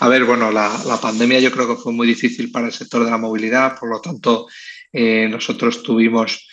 a 0.00 0.08
ver, 0.08 0.24
bueno, 0.24 0.50
la, 0.50 0.70
pandemia 1.02 1.38
yo 1.40 1.52
creo 1.52 1.68
que 1.68 1.82
fue 1.82 1.92
muy 1.92 2.06
difícil 2.06 2.50
para 2.50 2.66
el 2.66 2.72
sector 2.72 3.04
de 3.04 3.10
la 3.10 3.18
movilidad, 3.18 3.78
por 3.78 3.90
lo 3.90 4.00
tanto, 4.00 4.48
eh, 4.92 5.28
nosotros 5.28 5.82
tuvimos 5.82 6.48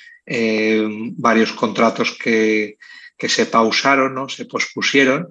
varios 1.18 1.54
contratos 1.54 2.18
que, 2.18 2.78
que 3.20 3.30
se 3.30 3.46
pausaron, 3.46 4.16
¿no? 4.16 4.30
se 4.30 4.46
pospusieron. 4.46 5.28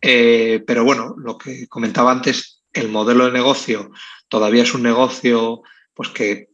Eh, 0.00 0.62
pero 0.64 0.84
bueno, 0.84 1.16
lo 1.18 1.36
que 1.36 1.66
comentaba 1.66 2.12
antes, 2.12 2.62
el 2.72 2.88
modelo 2.88 3.26
de 3.26 3.32
negocio 3.32 3.90
todavía 4.28 4.62
es 4.62 4.72
un 4.72 4.84
negocio 4.84 5.62
pues, 5.92 6.10
que, 6.10 6.48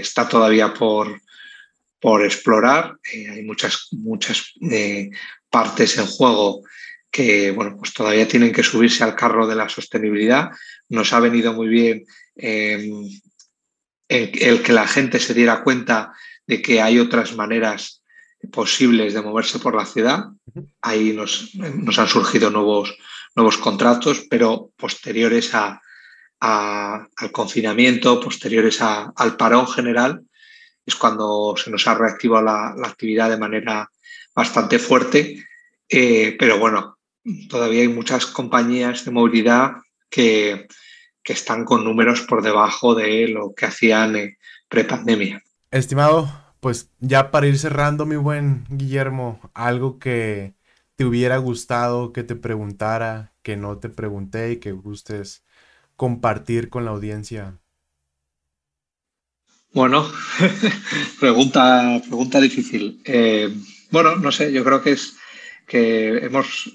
está 0.00 0.28
todavía 0.28 0.74
por, 0.74 1.22
por 2.00 2.24
explorar. 2.24 2.96
Eh, 3.12 3.30
hay 3.30 3.44
muchas, 3.44 3.86
muchas 3.92 4.52
eh, 4.70 5.10
partes 5.48 5.96
en 5.96 6.06
juego 6.06 6.62
que 7.10 7.52
bueno, 7.52 7.76
pues 7.78 7.94
todavía 7.94 8.28
tienen 8.28 8.52
que 8.52 8.62
subirse 8.62 9.02
al 9.02 9.14
carro 9.14 9.46
de 9.46 9.54
la 9.54 9.68
sostenibilidad. 9.68 10.50
Nos 10.88 11.12
ha 11.12 11.20
venido 11.20 11.54
muy 11.54 11.68
bien 11.68 12.04
el 12.34 13.10
que 14.08 14.72
la 14.72 14.86
gente 14.86 15.18
se 15.18 15.34
diera 15.34 15.62
cuenta 15.62 16.12
de 16.48 16.62
que 16.62 16.80
hay 16.80 16.98
otras 16.98 17.36
maneras 17.36 18.02
posibles 18.50 19.14
de 19.14 19.22
moverse 19.22 19.58
por 19.58 19.76
la 19.76 19.84
ciudad. 19.84 20.24
Ahí 20.80 21.12
nos, 21.12 21.52
han 21.98 22.08
surgido 22.08 22.50
nuevos, 22.50 22.96
nuevos 23.36 23.58
contratos, 23.58 24.26
pero 24.30 24.70
posteriores 24.76 25.54
a, 25.54 25.80
al 26.40 27.32
confinamiento, 27.32 28.18
posteriores 28.18 28.80
al 28.80 29.36
parón 29.36 29.68
general, 29.68 30.22
es 30.86 30.96
cuando 30.96 31.54
se 31.56 31.70
nos 31.70 31.86
ha 31.86 31.94
reactivado 31.94 32.44
la, 32.44 32.88
actividad 32.88 33.28
de 33.28 33.38
manera 33.38 33.90
bastante 34.34 34.78
fuerte. 34.78 35.44
Eh, 35.86 36.34
pero 36.38 36.58
bueno, 36.58 36.98
todavía 37.50 37.82
hay 37.82 37.88
muchas 37.88 38.24
compañías 38.24 39.04
de 39.04 39.10
movilidad 39.10 39.72
que, 40.08 40.66
que 41.22 41.32
están 41.34 41.66
con 41.66 41.84
números 41.84 42.22
por 42.22 42.40
debajo 42.40 42.94
de 42.94 43.28
lo 43.28 43.52
que 43.54 43.66
hacían 43.66 44.16
eh, 44.16 44.38
pre-pandemia. 44.68 45.42
Estimado, 45.70 46.30
pues 46.60 46.90
ya 47.00 47.30
para 47.30 47.46
ir 47.46 47.58
cerrando, 47.58 48.06
mi 48.06 48.16
buen 48.16 48.64
Guillermo, 48.70 49.40
algo 49.54 49.98
que 49.98 50.54
te 50.96 51.04
hubiera 51.04 51.36
gustado 51.38 52.12
que 52.12 52.22
te 52.24 52.36
preguntara, 52.36 53.34
que 53.42 53.56
no 53.56 53.78
te 53.78 53.88
pregunté 53.90 54.52
y 54.52 54.56
que 54.60 54.72
gustes 54.72 55.44
compartir 55.96 56.70
con 56.70 56.84
la 56.84 56.92
audiencia. 56.92 57.60
Bueno, 59.72 60.10
pregunta, 61.20 62.00
pregunta 62.06 62.40
difícil. 62.40 63.00
Eh, 63.04 63.48
bueno, 63.90 64.16
no 64.16 64.32
sé, 64.32 64.52
yo 64.52 64.64
creo 64.64 64.82
que 64.82 64.92
es 64.92 65.16
que 65.66 66.18
hemos 66.18 66.70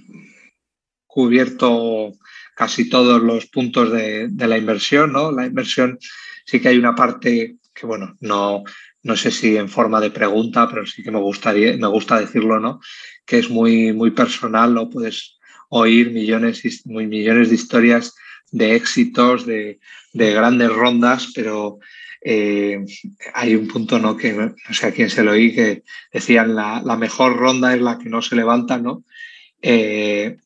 cubierto 1.08 2.14
casi 2.56 2.90
todos 2.90 3.22
los 3.22 3.46
puntos 3.48 3.92
de, 3.92 4.28
de 4.30 4.48
la 4.48 4.58
inversión, 4.58 5.12
¿no? 5.14 5.32
La 5.32 5.46
inversión 5.46 5.98
sí 6.46 6.60
que 6.60 6.70
hay 6.70 6.78
una 6.78 6.96
parte 6.96 7.58
que, 7.74 7.86
bueno, 7.86 8.16
no, 8.20 8.64
no 9.02 9.16
sé 9.16 9.32
si 9.32 9.58
en 9.58 9.70
forma 9.70 10.00
de 10.00 10.12
pregunta, 10.12 10.68
pero 10.70 10.86
sí 10.86 11.04
que 11.04 11.12
me 11.12 11.20
gustaría, 11.20 11.76
me 11.78 11.88
gusta 11.88 12.20
decirlo, 12.20 12.60
¿no? 12.60 12.80
Que 13.26 13.40
es 13.40 13.50
muy, 13.50 13.94
muy 13.94 14.12
personal, 14.12 14.74
¿no? 14.74 14.90
Puedes 14.90 15.38
oír 15.70 16.12
millones, 16.12 16.62
muy 16.86 17.08
millones 17.08 17.50
de 17.50 17.56
historias 17.56 18.14
de 18.52 18.76
éxitos, 18.76 19.46
de, 19.46 19.80
grandes 20.14 20.72
rondas, 20.72 21.32
pero 21.34 21.80
eh, 22.22 22.80
hay 23.34 23.56
un 23.56 23.68
punto 23.68 23.98
¿no? 23.98 24.16
que 24.16 24.32
no 24.32 24.54
sé 24.72 24.86
a 24.86 24.92
quién 24.92 25.10
se 25.10 25.24
lo 25.24 25.32
oí 25.32 25.54
que 25.54 25.84
decían 26.12 26.56
la, 26.56 26.82
la 26.86 26.96
mejor 26.96 27.36
ronda 27.36 27.74
es 27.74 27.82
la 27.82 27.98
que 27.98 28.10
no 28.10 28.22
se 28.22 28.36
levanta, 28.36 28.78
¿no? 28.78 29.04
Eh, 29.62 30.38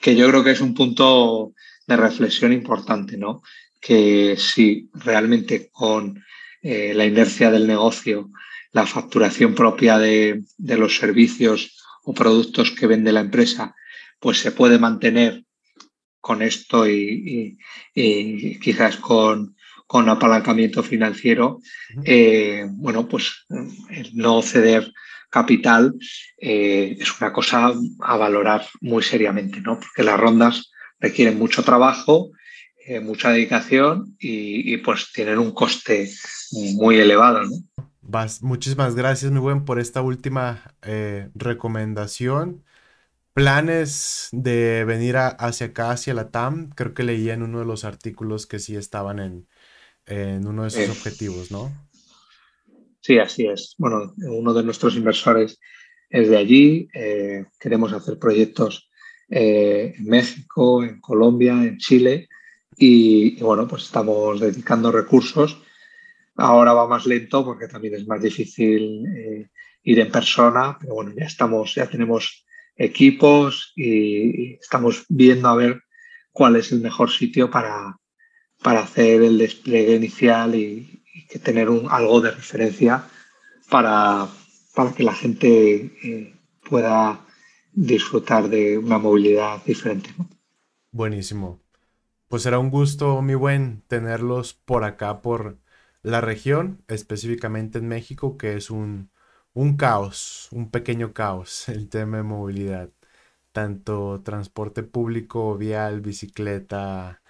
que 0.00 0.14
yo 0.14 0.28
creo 0.28 0.44
que 0.44 0.52
es 0.52 0.60
un 0.60 0.74
punto 0.74 1.52
de 1.86 1.96
reflexión 1.96 2.52
importante, 2.52 3.16
¿no? 3.16 3.42
Que 3.80 4.36
si 4.38 4.88
realmente 4.94 5.68
con 5.72 6.22
eh, 6.62 6.92
la 6.94 7.06
inercia 7.06 7.50
del 7.50 7.66
negocio, 7.66 8.30
la 8.72 8.86
facturación 8.86 9.54
propia 9.54 9.98
de, 9.98 10.42
de, 10.56 10.76
los 10.76 10.96
servicios 10.96 11.82
o 12.04 12.14
productos 12.14 12.70
que 12.70 12.86
vende 12.86 13.12
la 13.12 13.20
empresa, 13.20 13.74
pues 14.20 14.38
se 14.38 14.52
puede 14.52 14.78
mantener 14.78 15.44
con 16.20 16.42
esto 16.42 16.86
y, 16.86 17.58
quizás 17.94 18.96
con, 18.96 19.56
con, 19.86 20.08
apalancamiento 20.08 20.82
financiero, 20.82 21.60
eh, 22.04 22.66
bueno, 22.68 23.08
pues 23.08 23.46
el 23.90 24.14
no 24.14 24.42
ceder 24.42 24.92
capital 25.30 25.94
eh, 26.38 26.96
es 27.00 27.20
una 27.20 27.32
cosa 27.32 27.72
a 28.00 28.16
valorar 28.16 28.66
muy 28.80 29.02
seriamente, 29.02 29.60
¿no? 29.60 29.78
Porque 29.80 30.02
las 30.02 30.20
rondas 30.20 30.70
requieren 30.98 31.38
mucho 31.38 31.62
trabajo, 31.62 32.32
eh, 32.86 33.00
mucha 33.00 33.30
dedicación 33.30 34.16
y, 34.18 34.76
pues 34.78 35.10
tienen 35.12 35.38
un 35.38 35.52
coste 35.52 36.10
muy 36.76 36.96
elevado, 36.96 37.42
¿no? 37.44 37.56
muchísimas 38.40 38.96
gracias, 38.96 39.30
muy 39.30 39.40
buen, 39.40 39.64
por 39.64 39.78
esta 39.78 40.02
última 40.02 40.74
recomendación 41.34 42.64
planes 43.32 44.28
de 44.32 44.84
venir 44.84 45.16
hacia 45.16 45.68
acá, 45.68 45.92
hacia 45.92 46.14
la 46.14 46.30
TAM, 46.30 46.70
creo 46.70 46.94
que 46.94 47.02
leía 47.02 47.34
en 47.34 47.42
uno 47.42 47.60
de 47.60 47.64
los 47.64 47.84
artículos 47.84 48.46
que 48.46 48.58
sí 48.58 48.76
estaban 48.76 49.18
en, 49.18 49.46
uno 50.46 50.62
de 50.62 50.68
esos 50.68 50.90
objetivos, 50.90 51.50
¿no? 51.50 51.70
Sí, 53.00 53.18
así 53.18 53.46
es. 53.46 53.74
Bueno, 53.78 54.12
uno 54.18 54.52
de 54.52 54.64
nuestros 54.64 54.96
inversores 54.96 55.58
es 56.10 56.28
de 56.28 56.36
allí. 56.36 56.88
Eh, 56.92 57.46
queremos 57.58 57.92
hacer 57.92 58.18
proyectos 58.18 58.90
eh, 59.30 59.94
en 59.96 60.04
México, 60.04 60.82
en 60.82 61.00
Colombia, 61.00 61.52
en 61.52 61.78
Chile. 61.78 62.28
Y, 62.76 63.40
bueno, 63.40 63.68
pues 63.68 63.84
estamos 63.84 64.40
dedicando 64.40 64.90
recursos. 64.90 65.62
Ahora 66.40 66.72
va 66.72 66.88
más 66.88 67.06
lento 67.06 67.44
porque 67.44 67.68
también 67.68 67.94
es 67.94 68.06
más 68.06 68.22
difícil 68.22 69.04
eh, 69.14 69.50
ir 69.82 70.00
en 70.00 70.10
persona, 70.10 70.76
pero 70.80 70.94
bueno, 70.94 71.12
ya 71.16 71.26
estamos, 71.26 71.74
ya 71.74 71.86
tenemos 71.86 72.46
equipos 72.76 73.72
y 73.76 74.54
estamos 74.54 75.04
viendo 75.08 75.48
a 75.48 75.54
ver 75.54 75.82
cuál 76.32 76.56
es 76.56 76.72
el 76.72 76.80
mejor 76.80 77.10
sitio 77.10 77.50
para, 77.50 77.98
para 78.62 78.80
hacer 78.80 79.22
el 79.22 79.36
despliegue 79.36 79.96
inicial 79.96 80.54
y, 80.54 80.96
que 81.28 81.38
tener 81.38 81.68
un, 81.68 81.86
algo 81.90 82.20
de 82.20 82.30
referencia 82.30 83.04
para, 83.68 84.26
para 84.74 84.92
que 84.92 85.02
la 85.02 85.14
gente 85.14 85.92
eh, 86.02 86.34
pueda 86.68 87.20
disfrutar 87.72 88.48
de 88.48 88.78
una 88.78 88.98
movilidad 88.98 89.62
diferente. 89.64 90.10
Buenísimo. 90.90 91.60
Pues 92.28 92.42
será 92.42 92.58
un 92.58 92.70
gusto, 92.70 93.22
mi 93.22 93.34
buen, 93.34 93.82
tenerlos 93.86 94.54
por 94.54 94.84
acá, 94.84 95.20
por 95.20 95.58
la 96.02 96.20
región, 96.20 96.82
específicamente 96.88 97.78
en 97.78 97.88
México, 97.88 98.36
que 98.38 98.56
es 98.56 98.70
un, 98.70 99.10
un 99.54 99.76
caos, 99.76 100.48
un 100.52 100.70
pequeño 100.70 101.12
caos, 101.12 101.68
el 101.70 101.88
tema 101.88 102.18
de 102.18 102.22
movilidad. 102.24 102.90
Tanto 103.52 104.22
transporte 104.24 104.82
público, 104.84 105.56
vial, 105.56 106.00
bicicleta, 106.02 107.20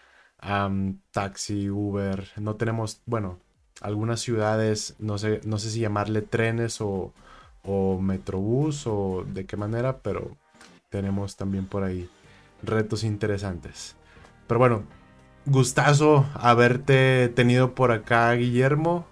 taxi, 1.12 1.70
Uber. 1.70 2.28
No 2.36 2.56
tenemos, 2.56 3.02
bueno, 3.06 3.40
algunas 3.80 4.20
ciudades, 4.20 4.96
no 4.98 5.18
sé, 5.18 5.40
no 5.44 5.58
sé 5.58 5.70
si 5.70 5.80
llamarle 5.80 6.22
trenes 6.22 6.80
o, 6.80 7.12
o 7.62 8.00
metrobús 8.00 8.86
o 8.86 9.24
de 9.26 9.46
qué 9.46 9.56
manera, 9.56 10.02
pero 10.02 10.36
tenemos 10.90 11.36
también 11.36 11.66
por 11.66 11.84
ahí 11.84 12.08
retos 12.62 13.04
interesantes. 13.04 13.96
Pero 14.46 14.58
bueno, 14.58 14.84
gustazo 15.46 16.26
haberte 16.34 17.28
tenido 17.28 17.74
por 17.74 17.92
acá, 17.92 18.32
Guillermo. 18.34 19.06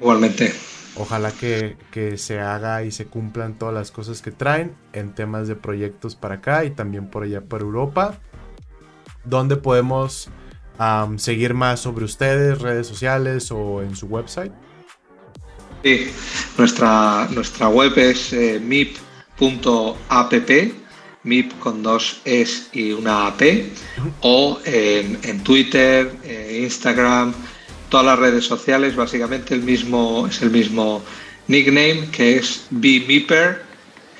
Igualmente. 0.00 0.54
Ojalá 0.96 1.30
que, 1.30 1.76
se 2.16 2.40
haga 2.40 2.82
y 2.84 2.90
se 2.90 3.06
cumplan 3.06 3.58
todas 3.58 3.74
las 3.74 3.90
cosas 3.90 4.20
que 4.20 4.32
traen 4.32 4.74
en 4.92 5.14
temas 5.14 5.46
de 5.46 5.54
proyectos 5.54 6.16
para 6.16 6.36
acá 6.36 6.64
y 6.64 6.70
también 6.70 7.08
por 7.08 7.22
allá 7.22 7.40
por 7.40 7.60
Europa. 7.60 8.18
Donde 9.24 9.56
podemos 9.56 10.28
seguir 11.16 11.54
más 11.54 11.80
sobre 11.80 12.04
ustedes, 12.04 12.60
redes 12.60 12.86
sociales 12.86 13.50
o 13.50 13.82
en 13.82 13.94
su 13.94 14.06
website. 14.06 14.52
Sí, 15.84 16.10
nuestra, 16.56 17.28
nuestra 17.30 17.68
web 17.68 17.96
es 17.96 18.32
eh, 18.32 18.60
mip.app, 18.60 20.32
mip 21.28 21.56
con 21.58 21.82
dos 21.82 22.20
es 22.24 22.70
y 22.72 22.92
una 22.92 23.26
ap, 23.26 23.42
o 24.22 24.58
en, 24.64 25.44
Twitter, 25.44 26.16
eh, 26.24 26.60
Instagram, 26.64 27.34
todas 27.90 28.06
las 28.06 28.18
redes 28.18 28.46
sociales, 28.46 28.96
básicamente 28.96 29.54
el 29.54 29.62
mismo, 29.62 30.26
es 30.26 30.42
el 30.42 30.50
mismo 30.50 31.02
nickname 31.46 32.08
que 32.10 32.36
es 32.36 32.66
BMIPER, 32.70 33.62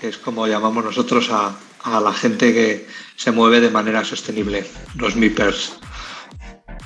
que 0.01 0.09
es 0.09 0.19
como 0.19 0.47
llamamos 0.47 0.85
nosotros 0.85 1.31
a, 1.31 1.57
la 2.01 2.13
gente 2.13 2.53
que 2.53 2.87
se 3.17 3.33
mueve 3.33 3.61
de 3.61 3.71
manera 3.71 4.05
sostenible, 4.05 4.67
los 4.97 5.17
MIPERS. 5.17 5.79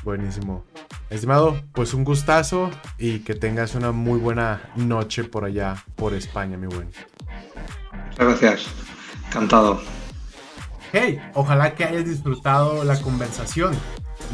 Buenísimo. 0.05 0.64
Estimado, 1.11 1.61
pues 1.73 1.93
un 1.93 2.05
gustazo 2.05 2.70
y 2.99 3.18
que 3.20 3.35
tengas 3.35 3.75
una 3.75 3.91
muy 3.91 4.20
buena 4.20 4.70
noche 4.77 5.25
por 5.25 5.45
allá, 5.45 5.85
por 5.97 6.14
España, 6.14 6.57
mi 6.57 6.68
buen. 6.68 6.91
Muchas 8.11 8.41
gracias. 8.41 8.66
Encantado. 9.27 9.83
Hey, 10.95 11.18
ojalá 11.32 11.74
que 11.74 11.84
hayas 11.84 12.05
disfrutado 12.05 12.84
la 12.84 13.01
conversación. 13.01 13.72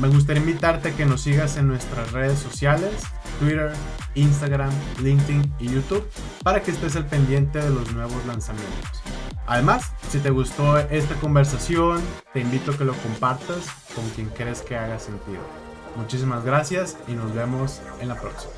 Me 0.00 0.09
gustaría 0.09 0.42
invitarte 0.42 0.88
a 0.88 0.96
que 0.96 1.06
nos 1.06 1.20
sigas 1.20 1.56
en 1.56 1.68
nuestras 1.68 2.11
redes 2.11 2.40
sociales, 2.40 2.94
Twitter, 3.38 3.72
Instagram, 4.16 4.72
LinkedIn 5.00 5.54
y 5.61 5.68
YouTube, 5.68 6.04
para 6.42 6.61
que 6.61 6.72
estés 6.72 6.96
al 6.96 7.06
pendiente 7.06 7.61
de 7.61 7.70
los 7.70 7.92
nuevos 7.92 8.26
lanzamientos. 8.26 9.02
Además, 9.46 9.92
si 10.11 10.18
te 10.18 10.30
gustó 10.30 10.78
esta 10.78 11.14
conversación, 11.20 12.02
te 12.32 12.40
invito 12.40 12.72
a 12.72 12.76
que 12.76 12.84
lo 12.84 12.94
compartas 12.94 13.68
con 13.94 14.09
quien 14.11 14.28
crees 14.30 14.61
que 14.61 14.76
haga 14.76 14.98
sentido. 14.98 15.42
Muchísimas 15.94 16.44
gracias 16.44 16.96
y 17.06 17.12
nos 17.12 17.32
vemos 17.36 17.80
en 18.00 18.09
la 18.09 18.16
próxima. 18.16 18.52